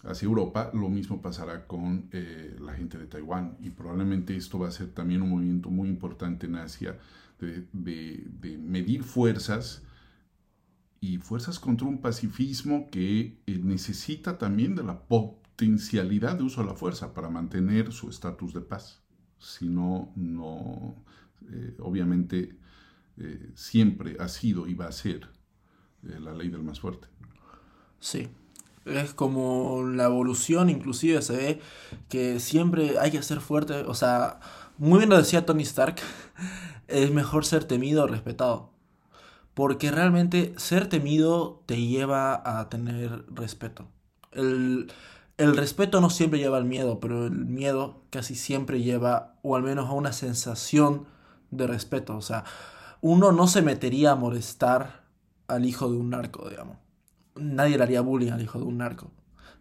hacia 0.03 0.25
Europa, 0.25 0.71
lo 0.73 0.89
mismo 0.89 1.21
pasará 1.21 1.67
con 1.67 2.09
eh, 2.11 2.55
la 2.59 2.73
gente 2.73 2.97
de 2.97 3.05
Taiwán 3.05 3.57
y 3.61 3.69
probablemente 3.69 4.35
esto 4.35 4.59
va 4.59 4.69
a 4.69 4.71
ser 4.71 4.91
también 4.91 5.21
un 5.21 5.29
movimiento 5.29 5.69
muy 5.69 5.89
importante 5.89 6.45
en 6.45 6.55
Asia 6.55 6.97
de, 7.39 7.67
de 7.71 8.57
medir 8.57 9.03
fuerzas 9.03 9.83
y 11.01 11.17
fuerzas 11.17 11.59
contra 11.59 11.87
un 11.87 12.01
pacifismo 12.01 12.89
que 12.89 13.39
eh, 13.45 13.59
necesita 13.63 14.37
también 14.37 14.75
de 14.75 14.83
la 14.83 14.99
potencialidad 14.99 16.37
de 16.37 16.43
uso 16.43 16.61
de 16.61 16.67
la 16.67 16.75
fuerza 16.75 17.13
para 17.13 17.29
mantener 17.29 17.91
su 17.91 18.09
estatus 18.09 18.53
de 18.53 18.61
paz. 18.61 19.01
Si 19.37 19.69
no, 19.69 20.13
eh, 21.51 21.75
obviamente 21.79 22.57
siempre 23.53 24.15
ha 24.17 24.29
sido 24.29 24.65
y 24.65 24.73
va 24.75 24.87
a 24.87 24.93
ser 24.93 25.27
la 26.03 26.33
ley 26.33 26.47
del 26.47 26.63
más 26.63 26.79
fuerte. 26.79 27.09
Sí, 27.99 28.29
es 28.91 29.13
como 29.13 29.83
la 29.83 30.05
evolución, 30.05 30.69
inclusive 30.69 31.21
se 31.21 31.35
ve 31.35 31.61
que 32.09 32.39
siempre 32.39 32.99
hay 32.99 33.11
que 33.11 33.21
ser 33.23 33.41
fuerte, 33.41 33.73
o 33.85 33.93
sea, 33.93 34.39
muy 34.77 34.99
bien 34.99 35.09
lo 35.09 35.17
decía 35.17 35.45
Tony 35.45 35.63
Stark, 35.63 35.97
es 36.87 37.11
mejor 37.11 37.45
ser 37.45 37.65
temido 37.65 38.03
o 38.03 38.07
respetado. 38.07 38.71
Porque 39.53 39.91
realmente 39.91 40.53
ser 40.57 40.87
temido 40.87 41.61
te 41.65 41.81
lleva 41.85 42.41
a 42.45 42.69
tener 42.69 43.25
respeto. 43.29 43.87
El, 44.31 44.89
respeto 45.37 45.99
no 45.99 46.09
siempre 46.09 46.39
lleva 46.39 46.57
al 46.57 46.65
miedo, 46.65 46.99
pero 46.99 47.27
el 47.27 47.45
miedo 47.45 48.03
casi 48.09 48.35
siempre 48.35 48.81
lleva, 48.81 49.35
o 49.41 49.55
al 49.55 49.63
menos 49.63 49.89
a 49.89 49.93
una 49.93 50.13
sensación 50.13 51.07
de 51.51 51.67
respeto. 51.67 52.15
O 52.15 52.21
sea, 52.21 52.45
uno 53.01 53.33
no 53.33 53.47
se 53.47 53.61
metería 53.61 54.11
a 54.11 54.15
molestar 54.15 55.03
al 55.47 55.65
hijo 55.65 55.91
de 55.91 55.97
un 55.97 56.11
narco, 56.11 56.47
digamos. 56.49 56.77
Nadie 57.39 57.77
le 57.77 57.83
haría 57.83 58.01
bullying 58.01 58.31
al 58.31 58.41
hijo 58.41 58.59
de 58.59 58.65
un 58.65 58.77
narco. 58.77 59.11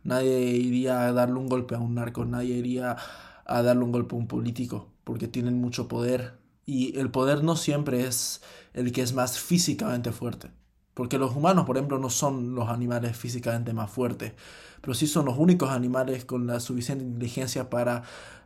Nadie 0.04 0.38
iría 0.50 1.06
a 1.06 1.12
darle 1.12 1.36
un 1.38 1.48
golpe 1.48 1.74
a 1.74 1.78
un 1.78 1.94
narco. 1.94 2.24
Nadie 2.24 2.56
iría 2.56 2.96
a 3.44 3.62
darle 3.62 3.84
un 3.84 3.92
golpe 3.92 4.14
a 4.14 4.18
un 4.18 4.26
político, 4.28 4.88
porque 5.04 5.28
tienen 5.28 5.60
mucho 5.60 5.88
poder 5.88 6.38
y 6.68 6.98
el 6.98 7.10
poder 7.10 7.42
no 7.42 7.56
siempre 7.56 8.06
es 8.06 8.42
el 8.74 8.92
que 8.92 9.00
es 9.00 9.14
más 9.14 9.38
físicamente 9.38 10.12
fuerte. 10.12 10.50
Porque 10.92 11.16
los 11.16 11.34
humanos, 11.34 11.64
por 11.64 11.78
ejemplo, 11.78 11.98
no 11.98 12.10
son 12.10 12.54
los 12.54 12.68
animales 12.68 13.16
físicamente 13.16 13.72
más 13.72 13.90
fuertes, 13.90 14.34
pero 14.82 14.92
sí 14.92 15.06
son 15.06 15.24
los 15.24 15.38
únicos 15.38 15.70
animales 15.70 16.26
con 16.26 16.46
la 16.46 16.60
suficiente 16.60 17.04
inteligencia 17.04 17.70
para 17.70 18.02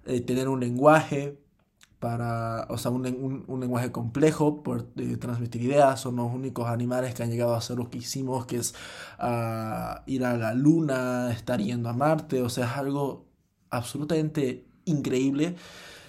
eh, 0.07 0.21
tener 0.21 0.49
un 0.49 0.61
lenguaje, 0.61 1.37
para, 2.03 2.67
o 2.69 2.79
sea, 2.79 2.91
un, 2.91 3.45
un, 3.47 3.61
lenguaje 3.61 3.93
complejo, 3.93 4.65
por 4.65 4.83
transmitir 5.21 5.63
ideas, 5.63 6.01
son 6.01 6.17
los 6.17 6.33
únicos 6.35 6.67
animales 6.67 7.15
que 7.15 7.23
han 7.23 7.31
llegado 7.31 7.55
a 7.55 7.59
hacer 7.59 7.77
lo 7.77 7.91
que 7.91 7.99
hicimos, 7.99 8.45
que 8.45 8.57
es 8.57 8.75
ah, 9.21 10.03
ir 10.07 10.25
a 10.25 10.37
la 10.37 10.53
luna, 10.53 11.31
estar 11.31 11.61
yendo 11.61 11.89
a 11.89 11.93
Marte, 11.93 12.43
o 12.43 12.49
sea, 12.49 12.67
es 12.67 12.73
algo 12.73 13.29
absolutamente 13.71 14.67
increíble. 14.85 15.55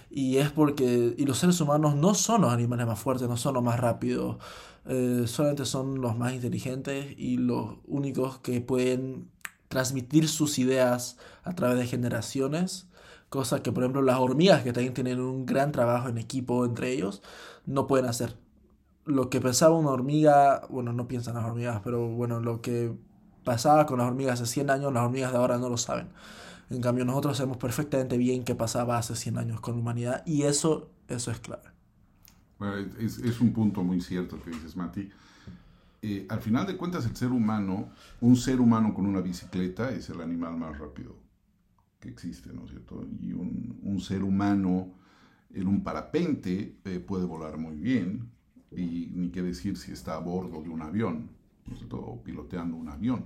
Y 0.10 0.38
es 0.38 0.49
porque 0.49 1.13
y 1.15 1.25
los 1.25 1.38
seres 1.38 1.62
humanos 1.62 1.95
no 1.95 2.15
son 2.15 2.41
los 2.41 2.51
animales 2.51 2.88
más 2.88 2.99
fuertes, 2.99 3.29
no 3.29 3.38
son 3.38 3.53
los 3.53 3.63
más 3.63 3.79
rápidos, 3.79 4.38
eh, 4.86 5.25
solamente 5.27 5.65
son 5.65 6.01
los 6.01 6.17
más 6.17 6.34
inteligentes 6.34 7.13
y 7.17 7.38
los 7.38 7.75
únicos 7.86 8.39
que 8.39 8.62
pueden 8.62 9.29
transmitir 9.67 10.27
sus 10.27 10.58
ideas 10.58 11.17
a 11.43 11.53
través 11.53 11.77
de 11.77 11.86
generaciones, 11.86 12.88
cosa 13.33 13.63
que 13.63 13.71
por 13.71 13.81
ejemplo 13.81 14.03
las 14.03 14.19
hormigas 14.19 14.61
que 14.61 14.73
también 14.73 14.93
tienen 14.93 15.19
un 15.19 15.47
gran 15.47 15.71
trabajo 15.71 16.07
en 16.07 16.19
equipo 16.19 16.65
entre 16.65 16.91
ellos 16.91 17.23
no 17.65 17.87
pueden 17.87 18.05
hacer. 18.05 18.37
Lo 19.05 19.31
que 19.31 19.41
pensaba 19.41 19.75
una 19.75 19.89
hormiga, 19.89 20.67
bueno, 20.69 20.93
no 20.93 21.07
piensan 21.07 21.33
las 21.33 21.45
hormigas, 21.45 21.81
pero 21.83 22.07
bueno, 22.09 22.39
lo 22.39 22.61
que 22.61 22.93
pasaba 23.43 23.87
con 23.87 23.97
las 23.97 24.07
hormigas 24.07 24.39
hace 24.39 24.53
100 24.53 24.69
años, 24.69 24.93
las 24.93 25.03
hormigas 25.03 25.31
de 25.31 25.39
ahora 25.39 25.57
no 25.57 25.67
lo 25.67 25.77
saben. 25.77 26.09
En 26.69 26.79
cambio, 26.79 27.05
nosotros 27.05 27.35
sabemos 27.37 27.57
perfectamente 27.57 28.17
bien 28.17 28.43
qué 28.43 28.53
pasaba 28.53 28.99
hace 28.99 29.15
100 29.15 29.39
años 29.39 29.61
con 29.61 29.73
la 29.73 29.81
humanidad 29.81 30.23
y 30.27 30.43
eso, 30.43 30.91
eso 31.07 31.31
es 31.31 31.39
clave. 31.39 31.63
es, 32.99 33.41
un 33.41 33.51
punto 33.51 33.83
muy 33.83 33.99
cierto 33.99 34.39
que 34.43 34.51
dices, 34.51 34.75
Mati. 34.75 35.09
Eh, 36.03 36.27
al 36.29 36.39
final 36.39 36.67
de 36.67 36.77
cuentas, 36.77 37.03
el 37.07 37.15
ser 37.15 37.31
humano, 37.31 37.89
un 38.21 38.35
ser 38.35 38.61
humano 38.61 38.93
con 38.93 39.07
una 39.07 39.21
bicicleta 39.21 39.89
es 39.89 40.07
el 40.11 40.21
animal 40.21 40.55
más 40.55 40.77
rápido 40.77 41.23
que 42.03 42.09
existe, 42.09 42.51
¿no 42.53 42.65
es 42.65 42.71
cierto? 42.71 43.07
Y 43.21 43.31
un, 43.31 43.99
ser 44.01 44.23
humano 44.23 44.93
en 45.53 45.67
un 45.67 45.83
parapente 45.83 46.75
eh, 46.83 46.99
puede 46.99 47.25
volar 47.25 47.57
muy 47.57 47.77
bien, 47.77 48.29
y 48.75 49.11
ni 49.13 49.29
qué 49.29 49.41
decir 49.41 49.77
si 49.77 49.93
está 49.93 50.15
a 50.15 50.19
bordo 50.19 50.61
de 50.61 50.69
un 50.69 50.81
avión, 50.81 51.29
¿no 51.65 51.73
es 51.73 51.79
cierto? 51.79 51.97
O 51.97 52.21
piloteando 52.21 52.75
un 52.75 52.89
avión. 52.89 53.23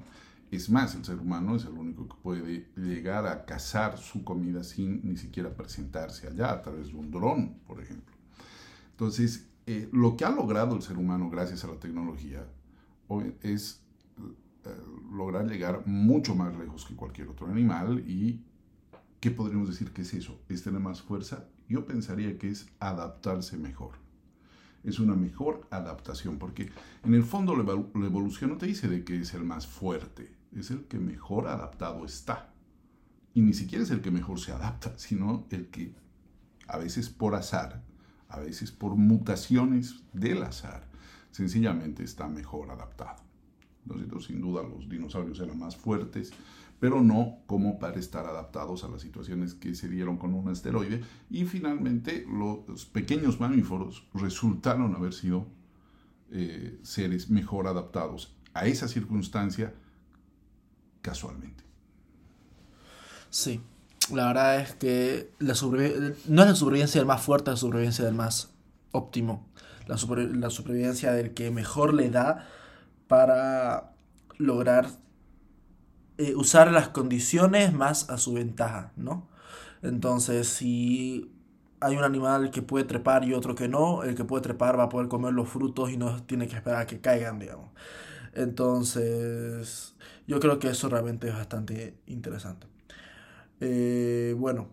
Es 0.52 0.70
más, 0.70 0.94
el 0.96 1.04
ser 1.04 1.18
humano 1.20 1.56
es 1.56 1.66
el 1.66 1.74
único 1.74 2.08
que 2.08 2.16
puede 2.22 2.68
llegar 2.76 3.26
a 3.26 3.46
cazar 3.46 3.98
su 3.98 4.24
comida 4.24 4.64
sin 4.64 5.02
ni 5.04 5.18
siquiera 5.18 5.56
presentarse 5.56 6.28
allá 6.28 6.52
a 6.52 6.62
través 6.62 6.90
de 6.90 6.96
un 6.96 7.10
dron, 7.10 7.56
por 7.66 7.82
ejemplo. 7.82 8.16
Entonces, 8.92 9.50
eh, 9.66 9.90
lo 9.92 10.16
que 10.16 10.24
ha 10.24 10.30
logrado 10.30 10.76
el 10.76 10.82
ser 10.82 10.98
humano 10.98 11.30
gracias 11.30 11.64
a 11.64 11.68
la 11.68 11.80
tecnología 11.80 12.46
es 13.42 13.82
eh, 14.66 14.70
lograr 15.12 15.48
llegar 15.48 15.88
mucho 15.88 16.36
más 16.36 16.56
lejos 16.56 16.86
que 16.86 16.96
cualquier 16.96 17.30
otro 17.30 17.48
animal 17.48 18.04
y 18.08 18.44
¿qué 19.20 19.32
podríamos 19.32 19.70
decir 19.70 19.92
que 19.92 20.02
es 20.02 20.14
eso? 20.14 20.40
¿Es 20.50 20.64
tener 20.64 20.80
más 20.80 21.02
fuerza? 21.02 21.46
Yo 21.68 21.86
pensaría 21.86 22.38
que 22.38 22.50
es 22.50 22.68
adaptarse 22.80 23.58
mejor. 23.58 23.94
Es 24.84 25.00
una 25.00 25.16
mejor 25.16 25.68
adaptación, 25.70 26.38
porque 26.38 26.70
en 27.04 27.14
el 27.14 27.24
fondo 27.24 27.56
la 27.56 27.64
evolución 28.06 28.52
no 28.52 28.58
te 28.58 28.68
dice 28.68 28.88
de 28.88 29.04
que 29.04 29.20
es 29.20 29.34
el 29.34 29.44
más 29.44 29.68
fuerte, 29.68 30.32
es 30.56 30.72
el 30.72 30.86
que 30.86 30.98
mejor 30.98 31.48
adaptado 31.48 32.06
está. 32.06 32.54
Y 33.34 33.42
ni 33.42 33.54
siquiera 33.54 33.84
es 33.84 33.92
el 33.92 34.02
que 34.02 34.12
mejor 34.12 34.40
se 34.40 34.52
adapta, 34.52 34.98
sino 34.98 35.46
el 35.50 35.68
que 35.68 35.94
a 36.68 36.78
veces 36.78 37.10
por 37.10 37.36
azar, 37.36 37.84
a 38.30 38.40
veces 38.40 38.72
por 38.72 38.96
mutaciones 38.96 40.04
del 40.14 40.44
azar, 40.44 40.88
sencillamente 41.32 42.04
está 42.04 42.28
mejor 42.28 42.72
adaptado. 42.72 43.28
Entonces, 43.90 44.28
sin 44.28 44.42
duda 44.42 44.64
los 44.64 44.90
dinosaurios 44.90 45.40
eran 45.40 45.60
más 45.60 45.76
fuertes, 45.76 46.32
pero 46.80 47.02
no 47.02 47.40
como 47.48 47.80
para 47.80 48.00
estar 48.00 48.26
adaptados 48.26 48.84
a 48.84 48.88
las 48.88 49.02
situaciones 49.02 49.54
que 49.54 49.74
se 49.74 49.90
dieron 49.90 50.18
con 50.18 50.34
un 50.34 50.50
asteroide. 50.50 51.04
Y 51.30 51.46
finalmente 51.46 52.26
los 52.30 52.86
pequeños 52.86 53.40
mamíferos 53.40 54.08
resultaron 54.14 54.96
haber 54.96 55.14
sido 55.14 55.48
eh, 56.32 56.80
seres 56.84 57.30
mejor 57.30 57.68
adaptados 57.68 58.36
a 58.54 58.66
esa 58.66 58.88
circunstancia 58.88 59.74
casualmente. 61.02 61.64
Sí, 63.30 63.62
la 64.12 64.28
verdad 64.28 64.60
es 64.62 64.74
que 64.74 65.32
la 65.40 65.54
no 66.28 66.42
es 66.44 66.48
la 66.50 66.56
supervivencia 66.56 67.02
del 67.02 67.08
más 67.08 67.22
fuerte, 67.22 67.52
es 67.52 67.56
la 67.56 67.58
supervivencia 67.58 68.06
del 68.06 68.16
más 68.16 68.54
óptimo. 68.92 69.48
La, 69.88 69.96
la 69.96 70.50
supervivencia 70.50 71.14
del 71.14 71.34
que 71.34 71.50
mejor 71.50 71.94
le 71.94 72.10
da 72.10 72.48
para 73.08 73.94
lograr 74.38 74.90
eh, 76.18 76.36
usar 76.36 76.72
las 76.72 76.90
condiciones 76.90 77.74
más 77.74 78.10
a 78.10 78.18
su 78.18 78.34
ventaja, 78.34 78.92
¿no? 78.96 79.28
Entonces, 79.82 80.48
si 80.48 81.32
hay 81.80 81.96
un 81.96 82.04
animal 82.04 82.52
que 82.52 82.62
puede 82.62 82.86
trepar 82.86 83.24
y 83.26 83.34
otro 83.34 83.56
que 83.56 83.68
no, 83.68 84.04
el 84.04 84.16
que 84.16 84.24
puede 84.24 84.42
trepar 84.44 84.80
va 84.80 84.84
a 84.86 84.90
poder 84.90 85.08
comer 85.08 85.34
los 85.34 85.48
frutos 85.50 85.92
y 85.92 85.98
no 85.98 86.24
tiene 86.24 86.48
que 86.48 86.56
esperar 86.56 86.82
a 86.82 86.88
que 86.88 87.00
caigan, 87.00 87.40
digamos. 87.40 87.70
Entonces, 88.34 89.96
yo 90.28 90.40
creo 90.40 90.60
que 90.60 90.70
eso 90.70 90.90
realmente 90.90 91.28
es 91.28 91.34
bastante 91.34 91.98
interesante. 92.08 92.68
Eh, 93.60 94.36
bueno, 94.38 94.70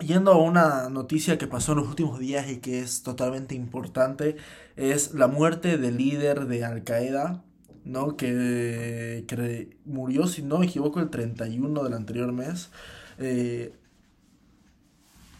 yendo 0.00 0.32
a 0.32 0.36
una 0.38 0.88
noticia 0.88 1.38
que 1.38 1.46
pasó 1.46 1.72
en 1.72 1.78
los 1.78 1.88
últimos 1.88 2.18
días 2.18 2.48
y 2.50 2.58
que 2.58 2.80
es 2.80 3.02
totalmente 3.02 3.54
importante, 3.54 4.36
es 4.76 5.14
la 5.14 5.26
muerte 5.26 5.78
del 5.78 5.98
líder 5.98 6.46
de 6.46 6.64
Al 6.64 6.84
Qaeda, 6.84 7.44
¿no? 7.84 8.16
Que, 8.16 9.76
murió, 9.84 10.26
si 10.26 10.42
no 10.42 10.58
me 10.58 10.66
equivoco, 10.66 11.00
el 11.00 11.10
31 11.10 11.82
del 11.84 11.92
anterior 11.94 12.32
mes. 12.32 12.70
Eh, 13.18 13.74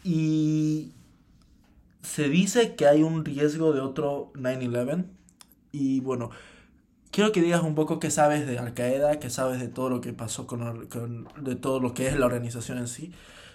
y 0.03 0.93
se 2.01 2.29
dice 2.29 2.75
que 2.75 2.87
hay 2.87 3.03
un 3.03 3.25
riesgo 3.25 3.73
de 3.73 3.81
otro 3.81 4.31
9-11. 4.33 5.05
Y 5.71 5.99
bueno, 6.01 6.31
quiero 7.11 7.31
que 7.31 7.41
digas 7.41 7.63
un 7.63 7.75
poco 7.75 7.99
qué 7.99 8.09
sabes 8.11 8.47
de 8.47 8.59
Al 8.59 8.73
Qaeda, 8.73 9.19
qué 9.19 9.29
sabes 9.29 9.59
de 9.59 9.67
todo 9.67 9.89
lo 9.89 10.01
que 10.01 10.13
pasó 10.13 10.47
con, 10.47 10.89
de 11.39 11.55
todo 11.55 11.79
lo 11.79 11.93
que 11.93 12.07
es 12.07 12.17
la 12.17 12.25
organización 12.25 12.79
en 12.79 12.87
sí. 12.87 13.11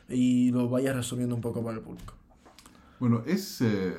y 0.09 0.51
lo 0.53 0.69
vayas 0.69 0.95
resumiendo 0.95 1.35
un 1.35 1.41
poco 1.41 1.63
para 1.63 1.77
el 1.77 1.83
público. 1.83 2.15
Bueno, 3.01 3.23
es 3.27 3.61
eh, 3.61 3.95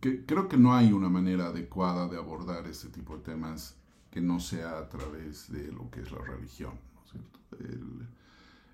que 0.00 0.24
creo 0.24 0.48
que 0.48 0.56
no 0.56 0.74
hay 0.74 0.92
una 0.92 1.08
manera 1.08 1.46
adecuada 1.46 2.06
de 2.08 2.16
abordar 2.16 2.66
este 2.66 2.88
tipo 2.88 3.16
de 3.16 3.24
temas 3.24 3.79
que 4.10 4.20
no 4.20 4.40
sea 4.40 4.78
a 4.78 4.88
través 4.88 5.50
de 5.52 5.70
lo 5.72 5.90
que 5.90 6.00
es 6.00 6.10
la 6.10 6.18
religión. 6.18 6.72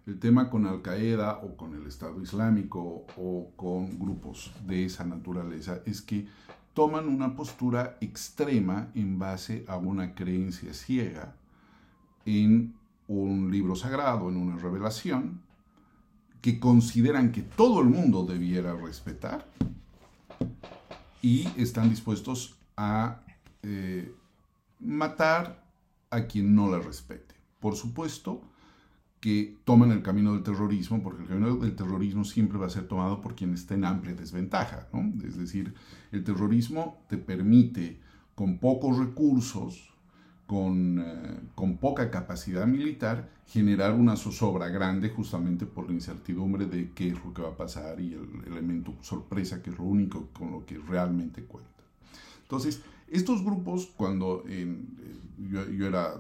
el 0.07 0.19
tema 0.21 0.49
con 0.49 0.67
Al 0.67 0.83
Qaeda 0.83 1.41
o 1.43 1.57
con 1.57 1.75
el 1.75 1.87
Estado 1.87 2.21
Islámico 2.23 3.07
o 3.17 3.51
con 3.57 3.99
grupos 3.99 4.53
de 4.67 4.85
esa 4.85 5.05
naturaleza 5.05 5.81
es 5.85 6.01
que 6.01 6.27
toman 6.75 7.09
una 7.09 7.35
postura 7.35 7.97
extrema 8.01 8.91
en 8.95 9.19
base 9.19 9.65
a 9.67 9.77
una 9.77 10.15
creencia 10.15 10.75
ciega 10.75 11.35
en 12.27 12.75
un 13.09 13.51
libro 13.51 13.75
sagrado, 13.77 14.29
en 14.29 14.37
una 14.37 14.57
revelación, 14.57 15.41
que 16.43 16.61
consideran 16.61 17.33
que 17.33 17.43
todo 17.43 17.81
el 17.81 17.89
mundo 17.89 18.25
debiera 18.25 18.75
respetar 18.75 19.47
y 21.23 21.49
están 21.57 21.89
dispuestos 21.89 22.57
a 22.77 23.21
eh, 23.63 24.15
matar 24.81 25.65
a 26.11 26.27
quien 26.27 26.55
no 26.55 26.71
la 26.71 26.79
respete. 26.79 27.35
Por 27.61 27.77
supuesto 27.77 28.43
que 29.21 29.59
toman 29.65 29.91
el 29.91 30.03
camino 30.03 30.35
del 30.35 30.43
terrorismo, 30.43 31.03
porque 31.03 31.23
el 31.23 31.29
camino 31.29 31.57
del 31.57 31.75
terrorismo 31.75 32.25
siempre 32.25 32.59
va 32.59 32.67
a 32.67 32.71
ser 32.71 32.87
tomado 32.87 33.21
por 33.21 33.35
quien 33.35 33.55
está 33.55 33.75
en 33.75 33.85
amplia 33.85 34.15
desventaja. 34.15 34.89
¿no? 34.93 35.13
Es 35.27 35.37
decir, 35.37 35.75
el 36.13 36.23
terrorismo 36.23 37.03
te 37.09 37.17
permite 37.17 37.99
con 38.35 38.59
pocos 38.59 38.99
recursos, 38.99 39.91
con, 40.47 41.01
eh, 41.01 41.41
con, 41.57 41.79
poca 41.79 42.11
capacidad 42.11 42.67
militar, 42.67 43.29
generar 43.47 43.95
una 43.95 44.15
zozobra 44.17 44.69
grande 44.69 45.09
justamente 45.09 45.67
por 45.67 45.89
la 45.89 45.95
incertidumbre 45.95 46.67
de 46.67 46.93
qué 46.93 47.09
es 47.09 47.25
lo 47.25 47.35
que 47.35 47.43
va 47.43 47.49
a 47.49 47.57
pasar 47.57 48.01
y 48.01 48.15
el 48.15 48.45
elemento 48.47 48.95
sorpresa, 49.01 49.61
que 49.61 49.71
es 49.71 49.79
lo 49.79 49.85
único 49.85 50.29
con 50.39 50.53
lo 50.53 50.65
que 50.65 50.79
realmente 50.79 51.43
cuenta. 51.43 51.71
Entonces, 52.43 52.81
estos 53.09 53.45
grupos, 53.45 53.93
cuando 53.97 54.45
en, 54.49 54.97
yo, 55.51 55.87
era 55.87 56.15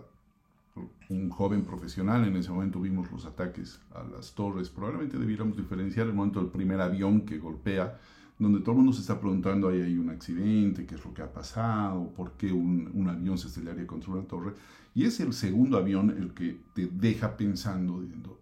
un 1.08 1.30
joven 1.30 1.64
profesional, 1.64 2.26
en 2.26 2.36
ese 2.36 2.50
momento 2.50 2.80
vimos 2.80 3.10
los 3.10 3.24
ataques 3.24 3.80
a 3.94 4.04
las 4.04 4.34
torres, 4.34 4.68
probablemente 4.68 5.18
debiéramos 5.18 5.56
diferenciar 5.56 6.06
el 6.06 6.14
momento 6.14 6.40
del 6.40 6.50
primer 6.50 6.80
avión 6.80 7.22
que 7.22 7.38
golpea, 7.38 7.98
donde 8.38 8.60
todo 8.60 8.72
el 8.72 8.76
mundo 8.78 8.92
se 8.92 9.00
está 9.00 9.18
preguntando, 9.18 9.68
ahí 9.68 9.80
hay 9.80 9.96
un 9.96 10.10
accidente, 10.10 10.84
qué 10.84 10.96
es 10.96 11.04
lo 11.04 11.14
que 11.14 11.22
ha 11.22 11.32
pasado, 11.32 12.12
por 12.14 12.32
qué 12.32 12.52
un, 12.52 12.90
un, 12.92 13.08
avión 13.08 13.38
se 13.38 13.48
estrellaría 13.48 13.86
contra 13.86 14.12
una 14.12 14.24
torre. 14.24 14.52
Y 14.94 15.04
es 15.04 15.18
el 15.20 15.32
segundo 15.32 15.78
avión 15.78 16.10
el 16.10 16.34
que 16.34 16.60
te 16.74 16.86
deja 16.86 17.36
pensando, 17.36 18.02
diciendo, 18.02 18.38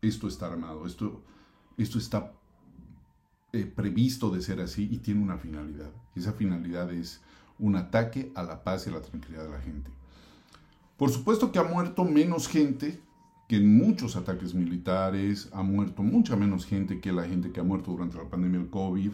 esto 0.00 0.28
está 0.28 0.46
armado, 0.46 0.86
esto, 0.86 1.22
esto 1.76 1.98
está 1.98 2.32
eh, 3.52 3.66
previsto 3.66 4.30
de 4.30 4.40
ser 4.40 4.60
así 4.60 4.88
y 4.90 4.98
tiene 4.98 5.22
una 5.22 5.36
finalidad. 5.36 5.90
Y 6.14 6.20
esa 6.20 6.32
finalidad 6.32 6.92
es 6.92 7.20
un 7.62 7.76
ataque 7.76 8.32
a 8.34 8.42
la 8.42 8.62
paz 8.64 8.86
y 8.86 8.90
a 8.90 8.94
la 8.94 9.00
tranquilidad 9.00 9.44
de 9.44 9.50
la 9.50 9.60
gente. 9.60 9.90
Por 10.96 11.10
supuesto 11.10 11.52
que 11.52 11.60
ha 11.60 11.64
muerto 11.64 12.04
menos 12.04 12.48
gente 12.48 13.00
que 13.48 13.56
en 13.56 13.76
muchos 13.76 14.16
ataques 14.16 14.52
militares, 14.52 15.48
ha 15.52 15.62
muerto 15.62 16.02
mucha 16.02 16.36
menos 16.36 16.66
gente 16.66 17.00
que 17.00 17.12
la 17.12 17.24
gente 17.24 17.52
que 17.52 17.60
ha 17.60 17.64
muerto 17.64 17.92
durante 17.92 18.18
la 18.18 18.28
pandemia 18.28 18.58
del 18.58 18.68
COVID, 18.68 19.12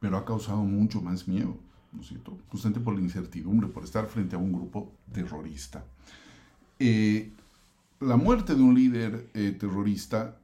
pero 0.00 0.16
ha 0.18 0.24
causado 0.24 0.62
mucho 0.64 1.00
más 1.00 1.26
miedo, 1.26 1.56
¿no 1.92 2.02
es 2.02 2.08
cierto? 2.08 2.36
Justamente 2.48 2.80
por 2.80 2.94
la 2.94 3.00
incertidumbre, 3.00 3.68
por 3.68 3.84
estar 3.84 4.06
frente 4.06 4.36
a 4.36 4.38
un 4.38 4.52
grupo 4.52 4.92
terrorista. 5.12 5.84
Eh, 6.78 7.32
la 8.00 8.16
muerte 8.16 8.54
de 8.54 8.62
un 8.62 8.74
líder 8.74 9.30
eh, 9.32 9.56
terrorista 9.58 10.38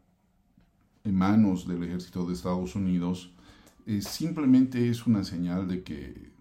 en 1.05 1.15
manos 1.15 1.67
del 1.67 1.83
ejército 1.83 2.25
de 2.25 2.35
Estados 2.35 2.75
Unidos 2.75 3.33
eh, 3.87 4.01
simplemente 4.01 4.89
es 4.89 5.07
una 5.07 5.25
señal 5.25 5.67
de 5.67 5.83
que 5.83 6.38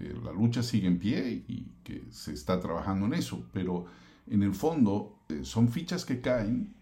eh, 0.00 0.14
la 0.24 0.32
lucha 0.32 0.62
sigue 0.62 0.88
en 0.88 0.98
pie 0.98 1.44
y 1.46 1.66
que 1.84 2.04
se 2.10 2.32
está 2.32 2.58
trabajando 2.58 3.06
en 3.06 3.14
eso, 3.14 3.44
pero 3.52 3.84
en 4.28 4.42
el 4.42 4.54
fondo 4.54 5.18
eh, 5.28 5.40
son 5.44 5.68
fichas 5.68 6.06
que 6.06 6.20
caen, 6.22 6.74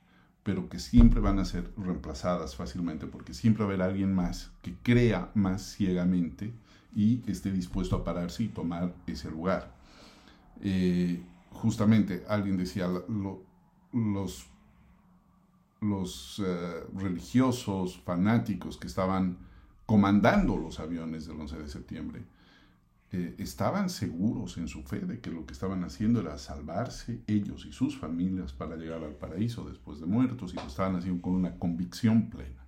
pero 0.45 0.69
que 0.69 0.79
siempre 0.79 1.21
van 1.21 1.41
a 1.41 1.45
ser 1.45 1.73
reemplazadas 1.77 2.55
fácilmente 2.55 3.07
porque 3.07 3.35
siempre 3.35 3.65
va 3.65 3.71
a 3.71 3.75
haber 3.75 3.87
alguien 3.87 4.15
más 4.15 4.53
que 4.63 4.75
crea 4.83 5.31
más 5.35 5.75
ciegamente 5.75 6.53
y 6.95 7.23
esté 7.27 7.51
dispuesto 7.51 7.97
a 7.97 8.05
pararse 8.05 8.45
y 8.45 8.49
tomar 8.49 8.95
ese 9.07 9.31
lugar. 9.31 9.75
Eh, 10.63 11.21
justamente 11.51 12.25
alguien 12.29 12.57
decía, 12.57 12.87
lo, 12.87 13.43
los, 13.93 14.47
los 15.81 16.43
religiosos 16.95 17.99
fanáticos 17.99 18.79
que 18.79 18.87
estaban 18.87 19.39
comandando 19.87 20.57
los 20.57 20.81
aviones 20.81 21.27
del 21.27 21.41
11 21.41 21.59
de 21.59 21.69
septiembre, 21.69 22.25
eh, 23.11 23.35
estaban 23.39 23.89
seguros 23.89 24.59
en 24.59 24.69
su 24.69 24.83
fe 24.83 25.01
de 25.01 25.21
que 25.21 25.31
lo 25.31 25.47
que 25.47 25.55
estaban 25.55 25.83
haciendo 25.83 26.21
era 26.21 26.37
salvarse 26.37 27.23
ellos 27.27 27.65
y 27.65 27.73
sus 27.73 27.97
familias 27.97 28.53
para 28.53 28.77
llegar 28.77 29.03
al 29.03 29.15
paraíso 29.15 29.67
después 29.67 29.99
de 29.99 30.07
muertos 30.07 30.53
y 30.53 30.57
lo 30.57 30.67
estaban 30.67 30.97
haciendo 30.97 31.23
con 31.23 31.35
una 31.35 31.57
convicción 31.59 32.29
plena. 32.29 32.67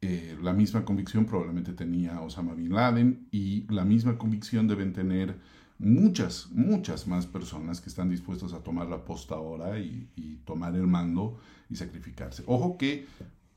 Eh, 0.00 0.38
la 0.40 0.52
misma 0.52 0.84
convicción 0.84 1.26
probablemente 1.26 1.72
tenía 1.72 2.20
Osama 2.20 2.54
Bin 2.54 2.72
Laden 2.72 3.26
y 3.32 3.66
la 3.72 3.84
misma 3.84 4.16
convicción 4.16 4.68
deben 4.68 4.92
tener 4.92 5.36
muchas, 5.80 6.48
muchas 6.52 7.08
más 7.08 7.26
personas 7.26 7.80
que 7.80 7.88
están 7.88 8.08
dispuestas 8.10 8.52
a 8.52 8.62
tomar 8.62 8.86
la 8.86 9.04
posta 9.04 9.34
ahora 9.34 9.78
y, 9.78 10.08
tomar 10.44 10.74
el 10.74 10.86
mando 10.86 11.38
y 11.68 11.76
sacrificarse. 11.76 12.42
Ojo 12.46 12.78
que 12.78 13.06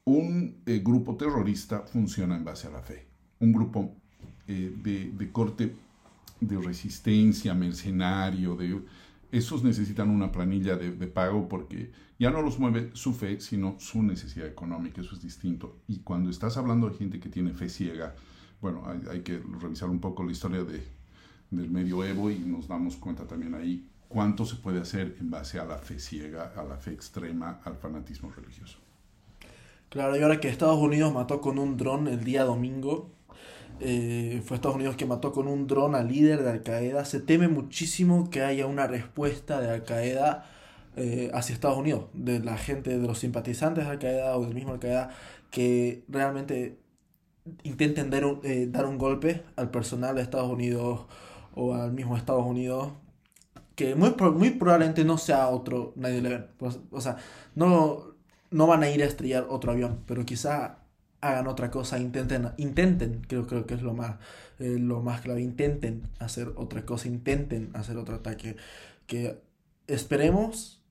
un 0.04 0.62
eh, 0.66 0.82
grupo 0.84 1.16
terrorista 1.16 1.82
funciona 1.82 2.36
en 2.36 2.44
base 2.44 2.68
a 2.68 2.72
la 2.72 2.82
fe. 2.82 3.08
Un 3.40 3.54
grupo 3.54 3.96
eh, 4.48 4.74
de, 4.76 5.32
corte 5.32 5.76
de 6.40 6.58
resistencia, 6.60 7.54
mercenario, 7.54 8.56
de, 8.56 8.82
esos 9.32 9.64
necesitan 9.64 10.10
una 10.10 10.32
planilla 10.32 10.76
de, 10.76 10.92
de, 10.92 11.08
pago 11.08 11.48
porque 11.48 11.92
ya 12.20 12.30
no 12.30 12.42
los 12.42 12.60
mueve 12.60 12.92
su 12.94 13.14
fe, 13.14 13.40
sino 13.40 13.76
su 13.80 14.04
necesidad 14.04 14.48
económica, 14.48 15.02
eso 15.02 15.16
es 15.16 15.22
distinto. 15.22 15.78
Y 15.88 16.00
cuando 16.00 16.30
estás 16.30 16.58
hablando 16.58 16.90
de 16.90 16.96
gente 16.96 17.20
que 17.20 17.30
tiene 17.30 17.54
fe 17.54 17.70
ciega, 17.70 18.16
bueno, 18.62 18.84
hay, 18.86 19.02
hay 19.10 19.22
que 19.22 19.42
revisar 19.62 19.90
un 19.90 20.00
poco 20.00 20.24
la 20.24 20.32
historia 20.32 20.64
de, 20.64 20.84
del 21.52 21.70
medioevo 21.70 22.30
y 22.30 22.40
nos 22.40 22.68
damos 22.68 22.96
cuenta 22.98 23.26
también 23.26 23.56
ahí 23.56 23.88
cuánto 24.08 24.46
se 24.46 24.56
puede 24.56 24.80
hacer 24.80 25.16
en 25.20 25.30
base 25.32 25.60
a 25.60 25.66
la 25.66 25.78
fe 25.78 26.00
ciega, 26.00 26.54
a 26.56 26.64
la 26.64 26.78
fe 26.78 26.92
extrema, 26.92 27.60
al 27.66 27.78
fanatismo 27.78 28.32
religioso. 28.32 28.78
Claro, 29.90 30.16
y 30.18 30.22
ahora 30.22 30.40
que 30.40 30.50
Estados 30.50 30.80
Unidos 30.80 31.14
mató 31.14 31.42
con 31.42 31.60
un 31.60 31.78
dron 31.78 32.08
el 32.08 32.24
día 32.24 32.44
domingo, 32.44 33.12
eh, 33.84 34.42
fue 34.46 34.56
Estados 34.56 34.76
Unidos 34.76 34.96
que 34.96 35.06
mató 35.06 35.32
con 35.32 35.48
un 35.48 35.68
dron 35.68 35.96
al 35.96 36.08
líder 36.08 36.44
de 36.44 36.52
Al 36.52 36.64
Qaeda. 36.64 37.06
Se 37.06 37.20
teme 37.20 37.48
muchísimo 37.48 38.30
que 38.30 38.42
haya 38.42 38.66
una 38.66 38.88
respuesta 38.88 39.60
de 39.60 39.70
Al 39.70 39.84
Qaeda 39.84 40.50
eh, 40.96 41.30
hacia 41.34 41.54
Estados 41.54 41.78
Unidos, 41.78 42.06
de 42.14 42.40
la 42.40 42.58
gente, 42.58 42.98
de 42.98 43.06
los 43.08 43.20
simpatizantes 43.20 43.86
de 43.86 43.92
Al 43.92 44.00
Qaeda 44.00 44.38
o 44.38 44.46
del 44.46 44.54
mismo 44.54 44.74
Al 44.74 44.80
Qaeda, 44.80 45.10
que 45.52 46.06
realmente 46.08 46.80
intenten 47.64 48.10
dar 48.10 48.26
un, 48.26 48.40
eh, 48.44 48.68
dar 48.70 48.86
un 48.86 48.98
golpe 48.98 49.44
al 49.56 49.70
personal 49.70 50.16
de 50.16 50.22
Estados 50.22 50.50
Unidos 50.50 51.06
o 51.56 51.74
al 51.74 51.92
mismo 51.92 52.18
Estados 52.18 52.46
Unidos. 52.46 52.94
Que 53.76 53.96
muy, 53.96 54.16
muy 54.36 54.52
probablemente 54.52 55.04
no 55.04 55.18
sea 55.18 55.50
otro 55.50 55.94
9-11. 55.98 56.82
O 56.92 57.02
sea, 57.02 57.18
no, 57.56 58.14
no 58.52 58.68
van 58.68 58.84
a 58.84 58.90
ir 58.90 59.02
a 59.04 59.06
estrellar 59.06 59.48
otro 59.50 59.72
avión, 59.72 60.04
pero 60.06 60.26
quizá 60.26 60.83
hagan 61.24 61.48
otra 61.48 61.72
cosa, 61.72 62.00
intenten, 62.00 62.50
intenten, 62.58 63.22
creo, 63.28 63.48
creo 63.48 63.66
que 63.66 63.76
es 63.76 63.82
lo 63.82 63.94
más, 63.94 64.18
eh, 64.60 64.78
lo 64.78 65.02
más 65.02 65.22
clave, 65.22 65.42
intenten 65.42 66.10
hacer 66.20 66.52
otra 66.56 66.86
cosa, 66.86 67.08
intenten 67.08 67.72
hacer 67.74 67.98
otro 67.98 68.16
ataque, 68.16 68.58
que 69.08 69.42
esperemos 69.88 70.84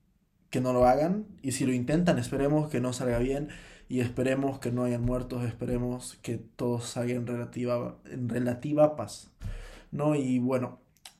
que 0.49 0.59
no 0.59 0.73
lo 0.73 0.87
hagan 0.87 1.27
y 1.41 1.51
si 1.51 1.65
lo 1.65 1.73
intentan 1.73 2.19
esperemos 2.19 2.69
que 2.69 2.79
no 2.81 2.93
salga 2.93 3.19
bien 3.19 3.49
y 3.89 3.99
esperemos 3.99 4.59
que 4.59 4.71
no 4.71 4.83
hayan 4.83 5.03
muertos, 5.03 5.45
esperemos 5.45 6.17
que 6.21 6.37
todo 6.37 6.79
salga 6.79 7.13
en 7.13 7.27
relativa, 7.27 7.97
en 8.09 8.29
relativa 8.29 8.95
paz. 8.95 9.31
¿no? 9.91 10.15
Y 10.15 10.39
bueno, 10.39 10.79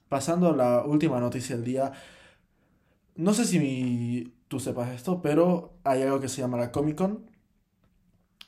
pasando 0.09 0.49
a 0.49 0.55
la 0.55 0.83
última 0.83 1.19
noticia 1.19 1.55
del 1.55 1.65
día, 1.65 1.93
no 3.15 3.33
sé 3.33 3.45
si 3.45 4.33
tú 4.47 4.59
sepas 4.59 4.89
esto, 4.91 5.21
pero 5.21 5.73
hay 5.83 6.01
algo 6.01 6.19
que 6.19 6.29
se 6.29 6.41
llama 6.41 6.57
la 6.57 6.71
Comic 6.71 6.95
Con 6.97 7.32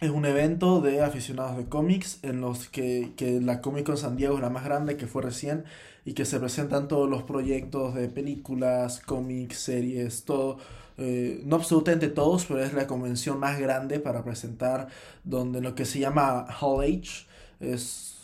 es 0.06 0.12
un 0.12 0.26
evento 0.26 0.82
de 0.82 1.02
aficionados 1.02 1.58
de 1.58 1.65
cómics 1.65 2.20
en 2.22 2.41
los 2.41 2.70
que, 2.70 3.13
que, 3.18 3.41
la 3.41 3.62
Comic 3.62 3.86
Con 3.86 3.98
San 3.98 4.15
Diego 4.15 4.36
es 4.36 4.41
la 4.41 4.50
más 4.50 4.63
grande 4.63 4.98
que 4.98 5.08
fue 5.08 5.22
recién 5.22 5.65
y 6.06 6.13
que 6.13 6.26
se 6.26 6.39
presentan 6.39 6.88
todos 6.88 7.10
los 7.10 7.24
proyectos 7.24 7.96
de 7.96 8.08
películas, 8.10 9.00
cómics, 9.00 9.58
series, 9.58 10.24
todo. 10.26 10.58
Eh, 10.98 11.41
no 11.46 11.58
absolutamente 11.58 12.08
todos, 12.08 12.46
pero 12.46 12.63
es 12.63 12.74
la 12.74 12.88
convención 12.88 13.39
más 13.39 13.60
grande 13.60 14.00
para 14.00 14.24
presentar 14.24 14.88
donde 15.24 15.60
lo 15.60 15.76
que 15.76 15.86
se 15.86 16.00
llama 16.00 16.46
Hall 16.62 16.84
H 16.84 17.26
es 17.60 18.15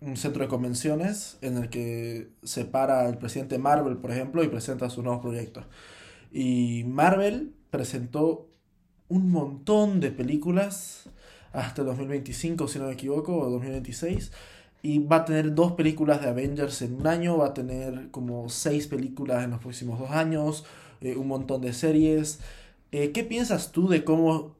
un 0.00 0.16
centro 0.16 0.42
de 0.42 0.48
convenciones 0.48 1.38
en 1.42 1.56
el 1.58 1.68
que 1.68 2.30
se 2.42 2.64
para 2.64 3.08
el 3.08 3.18
presidente 3.18 3.58
Marvel, 3.58 3.98
por 3.98 4.10
ejemplo, 4.10 4.42
y 4.42 4.48
presenta 4.48 4.90
sus 4.90 5.04
nuevos 5.04 5.22
proyectos. 5.22 5.64
Y 6.32 6.84
Marvel 6.84 7.54
presentó 7.70 8.48
un 9.08 9.30
montón 9.30 10.00
de 10.00 10.10
películas 10.10 11.08
hasta 11.56 11.82
2025, 11.82 12.68
si 12.68 12.78
no 12.78 12.86
me 12.86 12.92
equivoco, 12.92 13.34
o 13.34 13.50
2026. 13.50 14.30
Y 14.82 14.98
va 14.98 15.16
a 15.16 15.24
tener 15.24 15.54
dos 15.54 15.72
películas 15.72 16.20
de 16.20 16.28
Avengers 16.28 16.82
en 16.82 16.94
un 16.94 17.06
año, 17.06 17.38
va 17.38 17.46
a 17.46 17.54
tener 17.54 18.10
como 18.10 18.48
seis 18.50 18.86
películas 18.86 19.42
en 19.42 19.50
los 19.50 19.60
próximos 19.60 19.98
dos 19.98 20.10
años, 20.10 20.64
eh, 21.00 21.16
un 21.16 21.28
montón 21.28 21.62
de 21.62 21.72
series. 21.72 22.40
Eh, 22.92 23.10
¿Qué 23.12 23.24
piensas 23.24 23.72
tú 23.72 23.88
de 23.88 24.04
cómo 24.04 24.54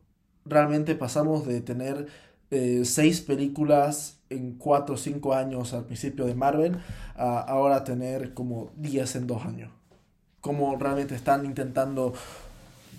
realmente 0.46 0.94
pasamos 0.94 1.46
de 1.46 1.60
tener 1.60 2.06
eh, 2.50 2.82
seis 2.84 3.20
películas 3.20 4.18
en 4.30 4.54
cuatro 4.54 4.94
o 4.94 4.98
cinco 4.98 5.34
años 5.34 5.74
al 5.74 5.84
principio 5.84 6.24
de 6.24 6.34
Marvel 6.34 6.78
a 7.14 7.40
ahora 7.40 7.84
tener 7.84 8.32
como 8.32 8.72
diez 8.74 9.16
en 9.16 9.26
dos 9.26 9.44
años? 9.44 9.70
¿Cómo 10.40 10.76
realmente 10.76 11.14
están 11.14 11.44
intentando 11.44 12.14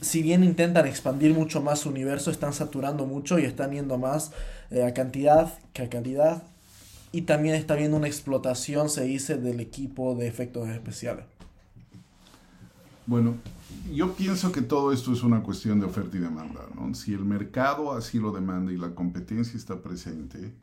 si 0.01 0.21
bien 0.21 0.43
intentan 0.43 0.85
expandir 0.85 1.33
mucho 1.33 1.61
más 1.61 1.79
su 1.79 1.89
universo, 1.89 2.31
están 2.31 2.53
saturando 2.53 3.05
mucho 3.05 3.39
y 3.39 3.43
están 3.43 3.71
yendo 3.71 3.97
más 3.97 4.31
eh, 4.69 4.83
a 4.83 4.93
cantidad 4.93 5.57
que 5.73 5.83
a 5.83 5.89
calidad. 5.89 6.43
Y 7.11 7.21
también 7.21 7.55
está 7.55 7.73
habiendo 7.73 7.97
una 7.97 8.07
explotación, 8.07 8.89
se 8.89 9.03
dice, 9.05 9.37
del 9.37 9.59
equipo 9.59 10.15
de 10.15 10.27
efectos 10.27 10.67
especiales. 10.69 11.25
Bueno, 13.05 13.35
yo 13.93 14.13
pienso 14.13 14.51
que 14.51 14.61
todo 14.61 14.91
esto 14.91 15.13
es 15.13 15.23
una 15.23 15.41
cuestión 15.41 15.79
de 15.79 15.85
oferta 15.85 16.17
y 16.17 16.19
demanda. 16.19 16.61
¿no? 16.75 16.93
Si 16.93 17.13
el 17.13 17.23
mercado 17.23 17.93
así 17.93 18.19
lo 18.19 18.31
demanda 18.31 18.71
y 18.71 18.77
la 18.77 18.93
competencia 18.93 19.57
está 19.57 19.81
presente, 19.81 20.53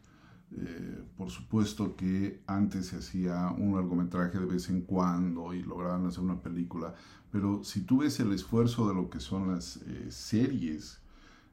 eh, 0.56 1.02
por 1.16 1.30
supuesto 1.30 1.96
que 1.96 2.42
antes 2.46 2.88
se 2.88 2.96
hacía 2.96 3.48
un 3.56 3.74
largometraje 3.74 4.38
de 4.38 4.46
vez 4.46 4.68
en 4.68 4.82
cuando 4.82 5.54
y 5.54 5.62
lograban 5.62 6.06
hacer 6.06 6.22
una 6.22 6.40
película, 6.40 6.94
pero 7.34 7.64
si 7.64 7.80
tú 7.80 7.98
ves 7.98 8.20
el 8.20 8.32
esfuerzo 8.32 8.86
de 8.86 8.94
lo 8.94 9.10
que 9.10 9.18
son 9.18 9.50
las 9.50 9.78
eh, 9.78 10.06
series 10.08 11.00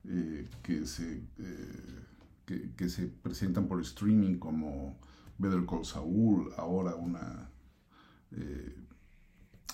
eh, 0.07 0.47
que, 0.61 0.85
se, 0.85 1.23
que, 2.45 2.87
se 2.87 3.07
presentan 3.07 3.67
por 3.67 3.81
streaming 3.81 4.37
como 4.37 4.99
Better 5.39 5.65
Call 5.65 5.83
Saul, 5.83 6.51
ahora 6.55 6.93
una, 6.93 7.49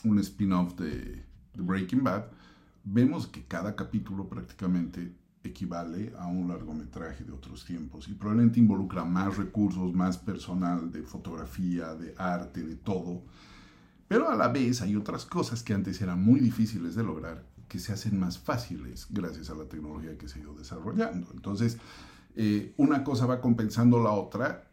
un 0.06 0.20
spin-off 0.20 0.78
de 0.78 1.26
Breaking 1.56 2.06
Bad, 2.06 2.28
vemos 2.86 3.28
que 3.28 3.44
cada 3.44 3.76
capítulo 3.76 4.30
prácticamente 4.30 5.14
equivale 5.44 6.14
a 6.18 6.28
un 6.28 6.48
largometraje 6.48 7.26
de 7.26 7.34
otros 7.34 7.66
tiempos 7.66 8.08
y 8.08 8.14
probablemente 8.14 8.62
involucra 8.62 9.04
más 9.04 9.36
recursos, 9.36 9.94
más 9.94 10.18
personal 10.18 10.90
de 10.90 11.04
fotografía, 11.04 11.96
de 11.96 12.16
arte, 12.18 12.64
de 12.64 12.78
todo. 12.78 13.24
Pero 14.08 14.30
a 14.30 14.36
la 14.36 14.48
vez 14.48 14.82
hay 14.82 14.96
otras 14.96 15.26
cosas 15.26 15.64
que 15.64 15.74
antes 15.74 16.02
eran 16.02 16.22
muy 16.24 16.40
difíciles 16.40 16.96
de 16.96 17.04
lograr 17.04 17.46
que 17.68 17.80
se 17.80 17.92
hacen 17.92 18.18
más 18.20 18.40
fáciles 18.40 19.08
gracias 19.10 19.50
a 19.50 19.56
la 19.56 19.66
tecnología 19.66 20.18
que 20.18 20.28
se 20.28 20.40
ha 20.40 20.44
ido 20.44 20.54
desarrollando. 20.54 21.28
Entonces, 21.34 21.78
eh, 22.36 22.74
una 22.78 23.04
cosa 23.04 23.26
va 23.26 23.42
compensando 23.42 24.02
la 24.02 24.12
otra 24.12 24.72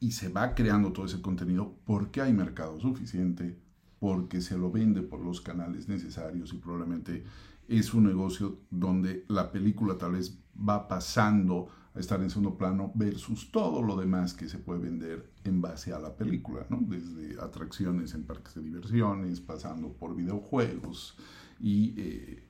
y 0.00 0.12
se 0.12 0.28
va 0.28 0.54
creando 0.54 0.92
todo 0.92 1.06
ese 1.06 1.22
contenido 1.22 1.74
porque 1.84 2.20
hay 2.20 2.32
mercado 2.32 2.78
suficiente, 2.80 3.58
porque 3.98 4.40
se 4.40 4.58
lo 4.58 4.70
vende 4.70 5.02
por 5.02 5.20
los 5.20 5.40
canales 5.40 5.88
necesarios 5.88 6.52
y 6.52 6.58
probablemente 6.58 7.24
es 7.68 7.94
un 7.94 8.04
negocio 8.04 8.58
donde 8.70 9.24
la 9.28 9.52
película 9.52 9.96
tal 9.96 10.12
vez 10.12 10.38
va 10.56 10.88
pasando 10.88 11.68
estar 11.94 12.20
en 12.22 12.30
segundo 12.30 12.56
plano 12.56 12.92
versus 12.94 13.50
todo 13.50 13.82
lo 13.82 13.96
demás 13.96 14.34
que 14.34 14.48
se 14.48 14.58
puede 14.58 14.80
vender 14.80 15.30
en 15.44 15.60
base 15.60 15.92
a 15.92 15.98
la 15.98 16.14
película, 16.14 16.66
desde 16.70 17.40
atracciones 17.40 18.14
en 18.14 18.24
parques 18.24 18.54
de 18.54 18.62
diversiones, 18.62 19.40
pasando 19.40 19.92
por 19.92 20.14
videojuegos 20.14 21.16
y, 21.60 21.94
eh, 21.96 22.44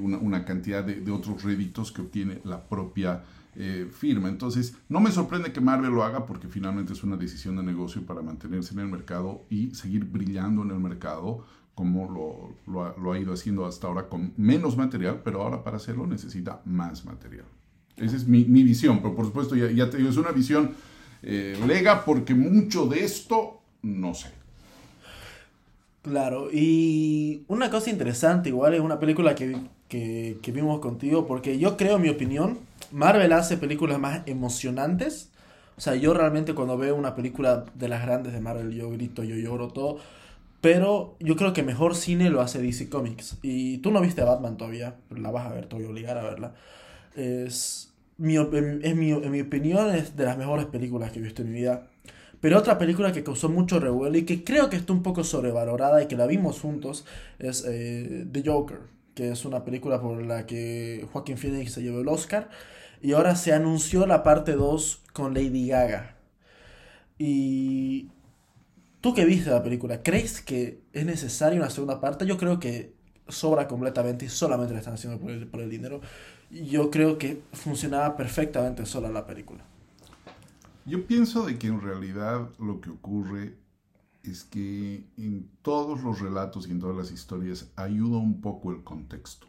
una, 0.00 0.44
cantidad 0.44 0.84
de, 0.84 1.00
de, 1.00 1.10
otros 1.10 1.42
réditos 1.42 1.90
que 1.92 2.02
obtiene 2.02 2.40
la 2.44 2.68
propia 2.68 3.24
eh, 3.56 3.88
firma. 3.88 4.28
Entonces, 4.28 4.76
no 4.88 4.98
me 4.98 5.12
sorprende 5.12 5.52
que 5.52 5.60
Marvel 5.60 5.92
lo 5.92 6.02
haga 6.02 6.26
porque 6.26 6.48
finalmente 6.48 6.92
es 6.92 7.04
una 7.04 7.16
decisión 7.16 7.54
de 7.56 7.62
negocio 7.62 8.04
para 8.04 8.20
mantenerse 8.20 8.74
en 8.74 8.80
el 8.80 8.88
mercado 8.88 9.44
y 9.48 9.72
seguir 9.74 10.04
brillando 10.04 10.62
en 10.62 10.72
el 10.72 10.80
mercado 10.80 11.44
como 11.74 12.56
lo, 12.66 13.12
ha, 13.12 13.18
ido 13.18 13.32
haciendo 13.32 13.64
hasta 13.64 13.86
ahora 13.86 14.08
con 14.08 14.32
menos 14.36 14.76
material, 14.76 15.22
pero 15.24 15.42
ahora 15.42 15.62
para 15.62 15.76
hacerlo 15.76 16.06
necesita 16.06 16.62
más 16.64 17.04
material. 17.04 17.46
Esa 17.96 18.16
es 18.16 18.26
mi, 18.26 18.44
visión, 18.44 19.00
pero 19.00 19.14
por 19.14 19.26
supuesto 19.26 19.54
ya, 19.54 19.70
ya 19.70 19.88
te 19.88 19.98
digo, 19.98 20.10
es 20.10 20.16
una 20.16 20.32
visión 20.32 20.72
eh, 21.22 21.56
lega 21.66 22.04
porque 22.04 22.34
mucho 22.34 22.86
de 22.86 23.04
esto 23.04 23.60
no 23.82 24.14
sé. 24.14 24.28
Claro, 26.02 26.50
y 26.52 27.44
una 27.48 27.70
cosa 27.70 27.88
interesante, 27.88 28.50
igual 28.50 28.74
es 28.74 28.80
una 28.80 28.98
película 28.98 29.34
que, 29.34 29.56
que, 29.88 30.52
vimos 30.52 30.80
contigo, 30.80 31.26
porque 31.26 31.58
yo 31.58 31.76
creo, 31.76 31.96
en 31.96 32.02
mi 32.02 32.08
opinión, 32.10 32.58
Marvel 32.92 33.32
hace 33.32 33.56
películas 33.56 33.98
más 33.98 34.22
emocionantes. 34.26 35.30
O 35.76 35.80
sea, 35.80 35.94
yo 35.94 36.12
realmente 36.12 36.54
cuando 36.54 36.76
veo 36.76 36.94
una 36.94 37.14
película 37.14 37.64
de 37.74 37.88
las 37.88 38.02
grandes 38.02 38.32
de 38.34 38.40
Marvel, 38.40 38.72
yo 38.72 38.90
grito, 38.90 39.24
yo 39.24 39.36
lloro, 39.36 39.68
todo. 39.68 39.98
Pero 40.60 41.16
yo 41.20 41.36
creo 41.36 41.52
que 41.52 41.62
mejor 41.62 41.94
cine 41.94 42.30
lo 42.30 42.40
hace 42.40 42.60
DC 42.60 42.90
Comics. 42.90 43.38
Y 43.42 43.78
tú 43.78 43.90
no 43.90 44.00
viste 44.00 44.22
Batman 44.22 44.56
todavía, 44.56 44.96
la 45.10 45.30
vas 45.30 45.46
a 45.46 45.54
ver, 45.54 45.66
te 45.68 45.76
voy 45.76 45.84
a 45.86 45.88
obligar 45.88 46.18
a 46.18 46.22
verla. 46.22 46.54
Es, 47.14 47.92
mi, 48.18 48.36
es 48.36 48.96
mi, 48.96 49.10
en 49.12 49.30
mi 49.30 49.40
opinión 49.40 49.94
es 49.94 50.16
de 50.16 50.24
las 50.24 50.38
mejores 50.38 50.66
películas 50.66 51.12
que 51.12 51.20
he 51.20 51.22
visto 51.22 51.42
en 51.42 51.52
mi 51.52 51.60
vida. 51.60 51.88
Pero 52.40 52.58
otra 52.58 52.78
película 52.78 53.12
que 53.12 53.24
causó 53.24 53.48
mucho 53.48 53.80
revuelo 53.80 54.18
y 54.18 54.24
que 54.24 54.44
creo 54.44 54.68
que 54.68 54.76
está 54.76 54.92
un 54.92 55.02
poco 55.02 55.24
sobrevalorada 55.24 56.02
y 56.02 56.06
que 56.06 56.16
la 56.16 56.26
vimos 56.26 56.60
juntos 56.60 57.06
es 57.38 57.64
eh, 57.66 58.26
The 58.30 58.42
Joker, 58.44 58.80
que 59.14 59.30
es 59.30 59.44
una 59.44 59.64
película 59.64 60.00
por 60.00 60.22
la 60.22 60.46
que 60.46 61.06
Joaquin 61.12 61.38
Phoenix 61.38 61.72
se 61.72 61.82
llevó 61.82 62.00
el 62.00 62.08
Oscar. 62.08 62.50
Y 63.00 63.12
ahora 63.12 63.36
se 63.36 63.52
anunció 63.52 64.06
la 64.06 64.22
parte 64.22 64.52
2 64.52 65.02
con 65.12 65.34
Lady 65.34 65.68
Gaga. 65.68 66.16
Y 67.18 68.08
¿Tú 69.04 69.12
que 69.12 69.26
viste 69.26 69.50
la 69.50 69.62
película? 69.62 70.02
¿Crees 70.02 70.40
que 70.40 70.80
es 70.94 71.04
necesaria 71.04 71.58
una 71.60 71.68
segunda 71.68 72.00
parte? 72.00 72.24
Yo 72.24 72.38
creo 72.38 72.58
que 72.58 72.94
sobra 73.28 73.68
completamente 73.68 74.24
y 74.24 74.30
solamente 74.30 74.72
la 74.72 74.78
están 74.78 74.94
haciendo 74.94 75.20
por 75.20 75.30
el, 75.30 75.46
por 75.46 75.60
el 75.60 75.68
dinero. 75.68 76.00
Yo 76.54 76.88
creo 76.88 77.18
que 77.18 77.42
funcionaba 77.52 78.16
perfectamente 78.16 78.86
sola 78.86 79.10
la 79.10 79.26
película. 79.26 79.64
Yo 80.86 81.04
pienso 81.04 81.44
de 81.46 81.58
que 81.58 81.66
en 81.66 81.80
realidad 81.80 82.48
lo 82.60 82.80
que 82.80 82.90
ocurre 82.90 83.58
es 84.22 84.44
que 84.44 85.04
en 85.16 85.50
todos 85.62 86.04
los 86.04 86.20
relatos 86.20 86.68
y 86.68 86.70
en 86.70 86.78
todas 86.78 86.96
las 86.96 87.10
historias 87.10 87.72
ayuda 87.74 88.18
un 88.18 88.40
poco 88.40 88.70
el 88.70 88.84
contexto. 88.84 89.48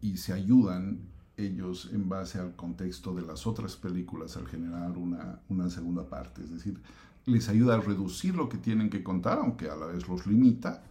Y 0.00 0.16
se 0.16 0.32
ayudan 0.32 1.10
ellos 1.36 1.90
en 1.92 2.08
base 2.08 2.38
al 2.38 2.56
contexto 2.56 3.14
de 3.14 3.22
las 3.22 3.46
otras 3.46 3.76
películas 3.76 4.36
al 4.38 4.48
generar 4.48 4.96
una, 4.96 5.42
una 5.50 5.68
segunda 5.68 6.08
parte. 6.08 6.42
Es 6.42 6.50
decir, 6.50 6.80
les 7.26 7.50
ayuda 7.50 7.74
a 7.74 7.80
reducir 7.80 8.34
lo 8.34 8.48
que 8.48 8.56
tienen 8.56 8.88
que 8.88 9.02
contar, 9.02 9.40
aunque 9.40 9.68
a 9.68 9.76
la 9.76 9.86
vez 9.86 10.08
los 10.08 10.26
limita, 10.26 10.82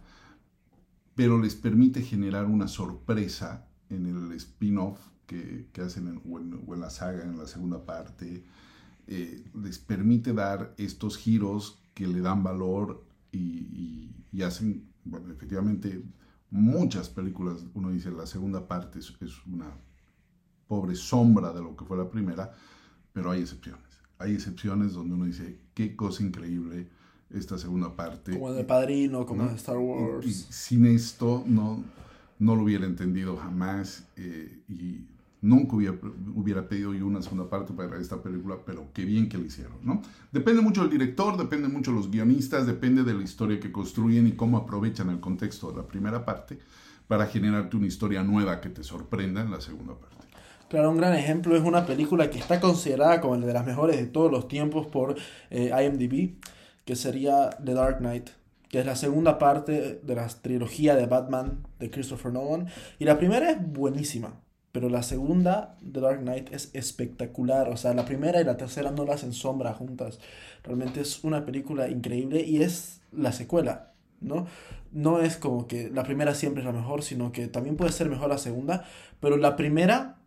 pero 1.16 1.40
les 1.40 1.56
permite 1.56 2.02
generar 2.02 2.46
una 2.46 2.68
sorpresa 2.68 3.67
en 3.90 4.06
el 4.06 4.32
spin-off 4.32 4.98
que, 5.26 5.68
hacen 5.82 6.08
en, 6.08 6.22
o, 6.30 6.38
en, 6.38 6.80
la 6.80 6.90
saga, 6.90 7.24
en 7.24 7.38
la 7.38 7.46
segunda 7.46 7.84
parte. 7.84 8.44
Eh, 9.06 9.44
les 9.62 9.78
permite 9.78 10.32
dar 10.32 10.74
estos 10.76 11.16
giros 11.16 11.82
que 11.94 12.06
le 12.06 12.20
dan 12.20 12.42
valor 12.42 13.04
y, 13.32 14.10
hacen, 14.42 14.88
bueno, 15.04 15.32
efectivamente, 15.32 16.02
muchas 16.50 17.08
películas, 17.08 17.64
uno 17.74 17.90
dice, 17.90 18.10
la 18.10 18.26
segunda 18.26 18.68
parte 18.68 19.00
es 19.00 19.46
una 19.46 19.76
pobre 20.68 20.94
sombra 20.94 21.52
de 21.52 21.60
lo 21.60 21.76
que 21.76 21.84
fue 21.84 21.96
la 21.96 22.08
primera, 22.08 22.52
pero 23.12 23.30
hay 23.32 23.40
excepciones 23.40 23.88
hay 24.18 24.34
excepciones 24.34 24.92
donde 24.94 25.14
uno 25.14 25.24
dice, 25.24 25.58
qué 25.74 25.94
cosa 25.94 26.22
increíble 26.22 26.88
esta 27.30 27.56
segunda 27.58 27.94
parte. 27.94 28.32
Como 28.32 28.52
de 28.52 28.64
Padrino, 28.64 29.24
como 29.26 29.46
de 29.46 29.54
Star 29.54 29.78
Wars. 29.78 30.26
Y, 30.26 30.32
sin 30.32 30.86
esto 30.86 31.44
no, 31.46 31.84
no 32.38 32.56
lo 32.56 32.62
hubiera 32.62 32.86
entendido 32.86 33.36
jamás 33.36 34.06
eh, 34.16 34.60
y 34.68 35.00
nunca 35.40 35.76
hubiera, 35.76 35.96
hubiera 36.34 36.68
pedido 36.68 36.90
una 36.90 37.22
segunda 37.22 37.48
parte 37.48 37.72
para 37.72 37.98
esta 37.98 38.22
película, 38.22 38.56
pero 38.64 38.86
qué 38.92 39.04
bien 39.04 39.28
que 39.28 39.38
lo 39.38 39.44
hicieron, 39.44 39.76
¿no? 39.82 40.02
Depende 40.32 40.62
mucho 40.62 40.82
del 40.82 40.90
director, 40.90 41.36
depende 41.36 41.68
mucho 41.68 41.92
de 41.92 41.98
los 41.98 42.10
guionistas, 42.10 42.66
depende 42.66 43.04
de 43.04 43.14
la 43.14 43.22
historia 43.22 43.60
que 43.60 43.70
construyen 43.70 44.26
y 44.26 44.32
cómo 44.32 44.56
aprovechan 44.56 45.10
el 45.10 45.20
contexto 45.20 45.70
de 45.70 45.78
la 45.78 45.86
primera 45.86 46.24
parte 46.24 46.58
para 47.06 47.26
generarte 47.26 47.76
una 47.76 47.86
historia 47.86 48.22
nueva 48.22 48.60
que 48.60 48.68
te 48.68 48.82
sorprenda 48.82 49.40
en 49.40 49.50
la 49.50 49.60
segunda 49.60 49.94
parte. 49.94 50.16
Claro, 50.68 50.90
un 50.90 50.98
gran 50.98 51.14
ejemplo 51.14 51.56
es 51.56 51.62
una 51.62 51.86
película 51.86 52.28
que 52.28 52.38
está 52.38 52.60
considerada 52.60 53.22
como 53.22 53.34
una 53.34 53.46
de 53.46 53.54
las 53.54 53.64
mejores 53.64 53.96
de 53.96 54.06
todos 54.06 54.30
los 54.30 54.48
tiempos 54.48 54.86
por 54.86 55.16
eh, 55.50 55.70
IMDb, 55.70 56.34
que 56.84 56.94
sería 56.94 57.48
The 57.64 57.72
Dark 57.72 57.98
Knight, 57.98 58.28
que 58.68 58.80
es 58.80 58.86
la 58.86 58.96
segunda 58.96 59.38
parte 59.38 60.00
de 60.02 60.14
la 60.14 60.26
trilogía 60.28 60.94
de 60.94 61.06
Batman 61.06 61.66
de 61.78 61.90
Christopher 61.90 62.32
Nolan. 62.32 62.68
Y 62.98 63.04
la 63.04 63.18
primera 63.18 63.50
es 63.50 63.72
buenísima, 63.72 64.40
pero 64.72 64.88
la 64.88 65.02
segunda, 65.02 65.76
The 65.90 66.00
Dark 66.00 66.20
Knight, 66.20 66.52
es 66.52 66.70
espectacular. 66.74 67.68
O 67.70 67.76
sea, 67.76 67.94
la 67.94 68.04
primera 68.04 68.40
y 68.40 68.44
la 68.44 68.56
tercera 68.56 68.90
no 68.90 69.04
las 69.04 69.16
hacen 69.16 69.32
sombra 69.32 69.74
juntas. 69.74 70.20
Realmente 70.62 71.00
es 71.00 71.24
una 71.24 71.44
película 71.44 71.88
increíble 71.88 72.42
y 72.42 72.62
es 72.62 73.00
la 73.12 73.32
secuela. 73.32 73.92
¿no? 74.20 74.46
No 74.92 75.20
es 75.20 75.36
como 75.36 75.66
que 75.66 75.90
la 75.90 76.02
primera 76.02 76.34
siempre 76.34 76.62
es 76.62 76.66
la 76.66 76.72
mejor, 76.72 77.02
sino 77.02 77.32
que 77.32 77.46
también 77.48 77.76
puede 77.76 77.92
ser 77.92 78.08
mejor 78.08 78.28
la 78.28 78.38
segunda, 78.38 78.84
pero 79.20 79.36
la 79.36 79.56
primera 79.56 80.18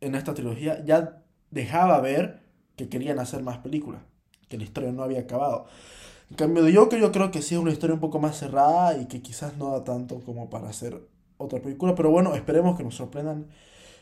en 0.00 0.14
esta 0.14 0.34
trilogía 0.34 0.84
ya 0.84 1.22
dejaba 1.50 2.00
ver 2.00 2.40
que 2.76 2.88
querían 2.88 3.18
hacer 3.18 3.42
más 3.42 3.58
películas, 3.58 4.02
que 4.48 4.58
la 4.58 4.64
historia 4.64 4.92
no 4.92 5.02
había 5.02 5.20
acabado. 5.20 5.66
En 6.30 6.36
cambio 6.36 6.64
de 6.64 6.74
Joker 6.74 7.00
yo 7.00 7.12
creo 7.12 7.30
que 7.30 7.42
sí 7.42 7.54
es 7.54 7.60
una 7.60 7.70
historia 7.70 7.94
un 7.94 8.00
poco 8.00 8.18
más 8.18 8.38
cerrada 8.38 8.98
y 8.98 9.06
que 9.06 9.22
quizás 9.22 9.56
no 9.56 9.70
da 9.70 9.84
tanto 9.84 10.20
como 10.20 10.50
para 10.50 10.68
hacer 10.68 11.00
otra 11.38 11.60
película, 11.60 11.94
pero 11.94 12.10
bueno, 12.10 12.34
esperemos 12.34 12.76
que 12.76 12.84
nos 12.84 12.96
sorprendan, 12.96 13.46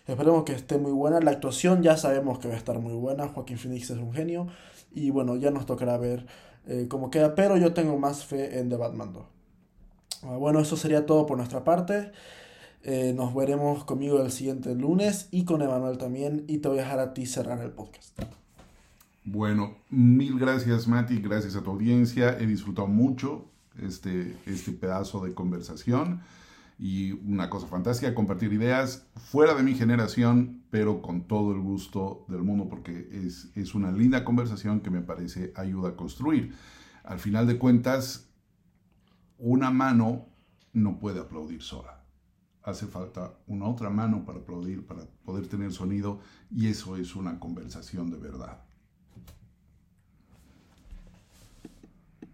esperemos 0.06 0.44
que 0.44 0.52
esté 0.52 0.78
muy 0.78 0.92
buena, 0.92 1.20
la 1.20 1.32
actuación 1.32 1.82
ya 1.82 1.96
sabemos 1.96 2.38
que 2.38 2.48
va 2.48 2.54
a 2.54 2.56
estar 2.56 2.78
muy 2.78 2.94
buena, 2.94 3.28
Joaquín 3.28 3.58
Phoenix 3.58 3.90
es 3.90 3.98
un 3.98 4.12
genio 4.12 4.46
y 4.92 5.10
bueno, 5.10 5.36
ya 5.36 5.50
nos 5.50 5.66
tocará 5.66 5.98
ver 5.98 6.26
eh, 6.66 6.86
cómo 6.88 7.10
queda, 7.10 7.34
pero 7.34 7.56
yo 7.56 7.74
tengo 7.74 7.98
más 7.98 8.24
fe 8.24 8.58
en 8.58 8.70
The 8.70 8.76
Batman 8.76 9.12
2. 9.12 9.24
Ah, 10.24 10.36
bueno, 10.38 10.60
eso 10.60 10.76
sería 10.76 11.04
todo 11.04 11.26
por 11.26 11.36
nuestra 11.36 11.64
parte. 11.64 12.10
Eh, 12.82 13.12
nos 13.14 13.34
veremos 13.34 13.84
conmigo 13.84 14.20
el 14.22 14.30
siguiente 14.30 14.74
lunes 14.74 15.28
y 15.30 15.44
con 15.44 15.62
Emanuel 15.62 15.98
también. 15.98 16.44
Y 16.48 16.58
te 16.58 16.68
voy 16.68 16.78
a 16.78 16.82
dejar 16.82 17.00
a 17.00 17.14
ti 17.14 17.26
cerrar 17.26 17.60
el 17.60 17.70
podcast. 17.70 18.18
Bueno, 19.26 19.78
mil 19.88 20.38
gracias 20.38 20.86
Mati, 20.86 21.18
gracias 21.18 21.56
a 21.56 21.62
tu 21.62 21.70
audiencia. 21.70 22.38
He 22.38 22.46
disfrutado 22.46 22.86
mucho 22.88 23.50
este, 23.78 24.36
este 24.44 24.72
pedazo 24.72 25.24
de 25.24 25.32
conversación 25.32 26.20
y 26.78 27.12
una 27.12 27.48
cosa 27.48 27.66
fantástica, 27.66 28.14
compartir 28.14 28.52
ideas 28.52 29.06
fuera 29.16 29.54
de 29.54 29.62
mi 29.62 29.74
generación, 29.74 30.62
pero 30.68 31.00
con 31.00 31.22
todo 31.22 31.52
el 31.52 31.60
gusto 31.60 32.26
del 32.28 32.42
mundo 32.42 32.68
porque 32.68 33.08
es, 33.12 33.50
es 33.54 33.74
una 33.74 33.90
linda 33.92 34.26
conversación 34.26 34.80
que 34.80 34.90
me 34.90 35.00
parece 35.00 35.54
ayuda 35.56 35.90
a 35.90 35.96
construir. 35.96 36.54
Al 37.02 37.18
final 37.18 37.46
de 37.46 37.56
cuentas, 37.56 38.28
una 39.38 39.70
mano 39.70 40.26
no 40.74 40.98
puede 40.98 41.20
aplaudir 41.20 41.62
sola. 41.62 42.04
Hace 42.62 42.86
falta 42.86 43.38
una 43.46 43.68
otra 43.68 43.88
mano 43.88 44.26
para 44.26 44.40
aplaudir, 44.40 44.86
para 44.86 45.06
poder 45.24 45.46
tener 45.46 45.72
sonido, 45.72 46.20
y 46.50 46.66
eso 46.66 46.98
es 46.98 47.16
una 47.16 47.40
conversación 47.40 48.10
de 48.10 48.18
verdad. 48.18 48.64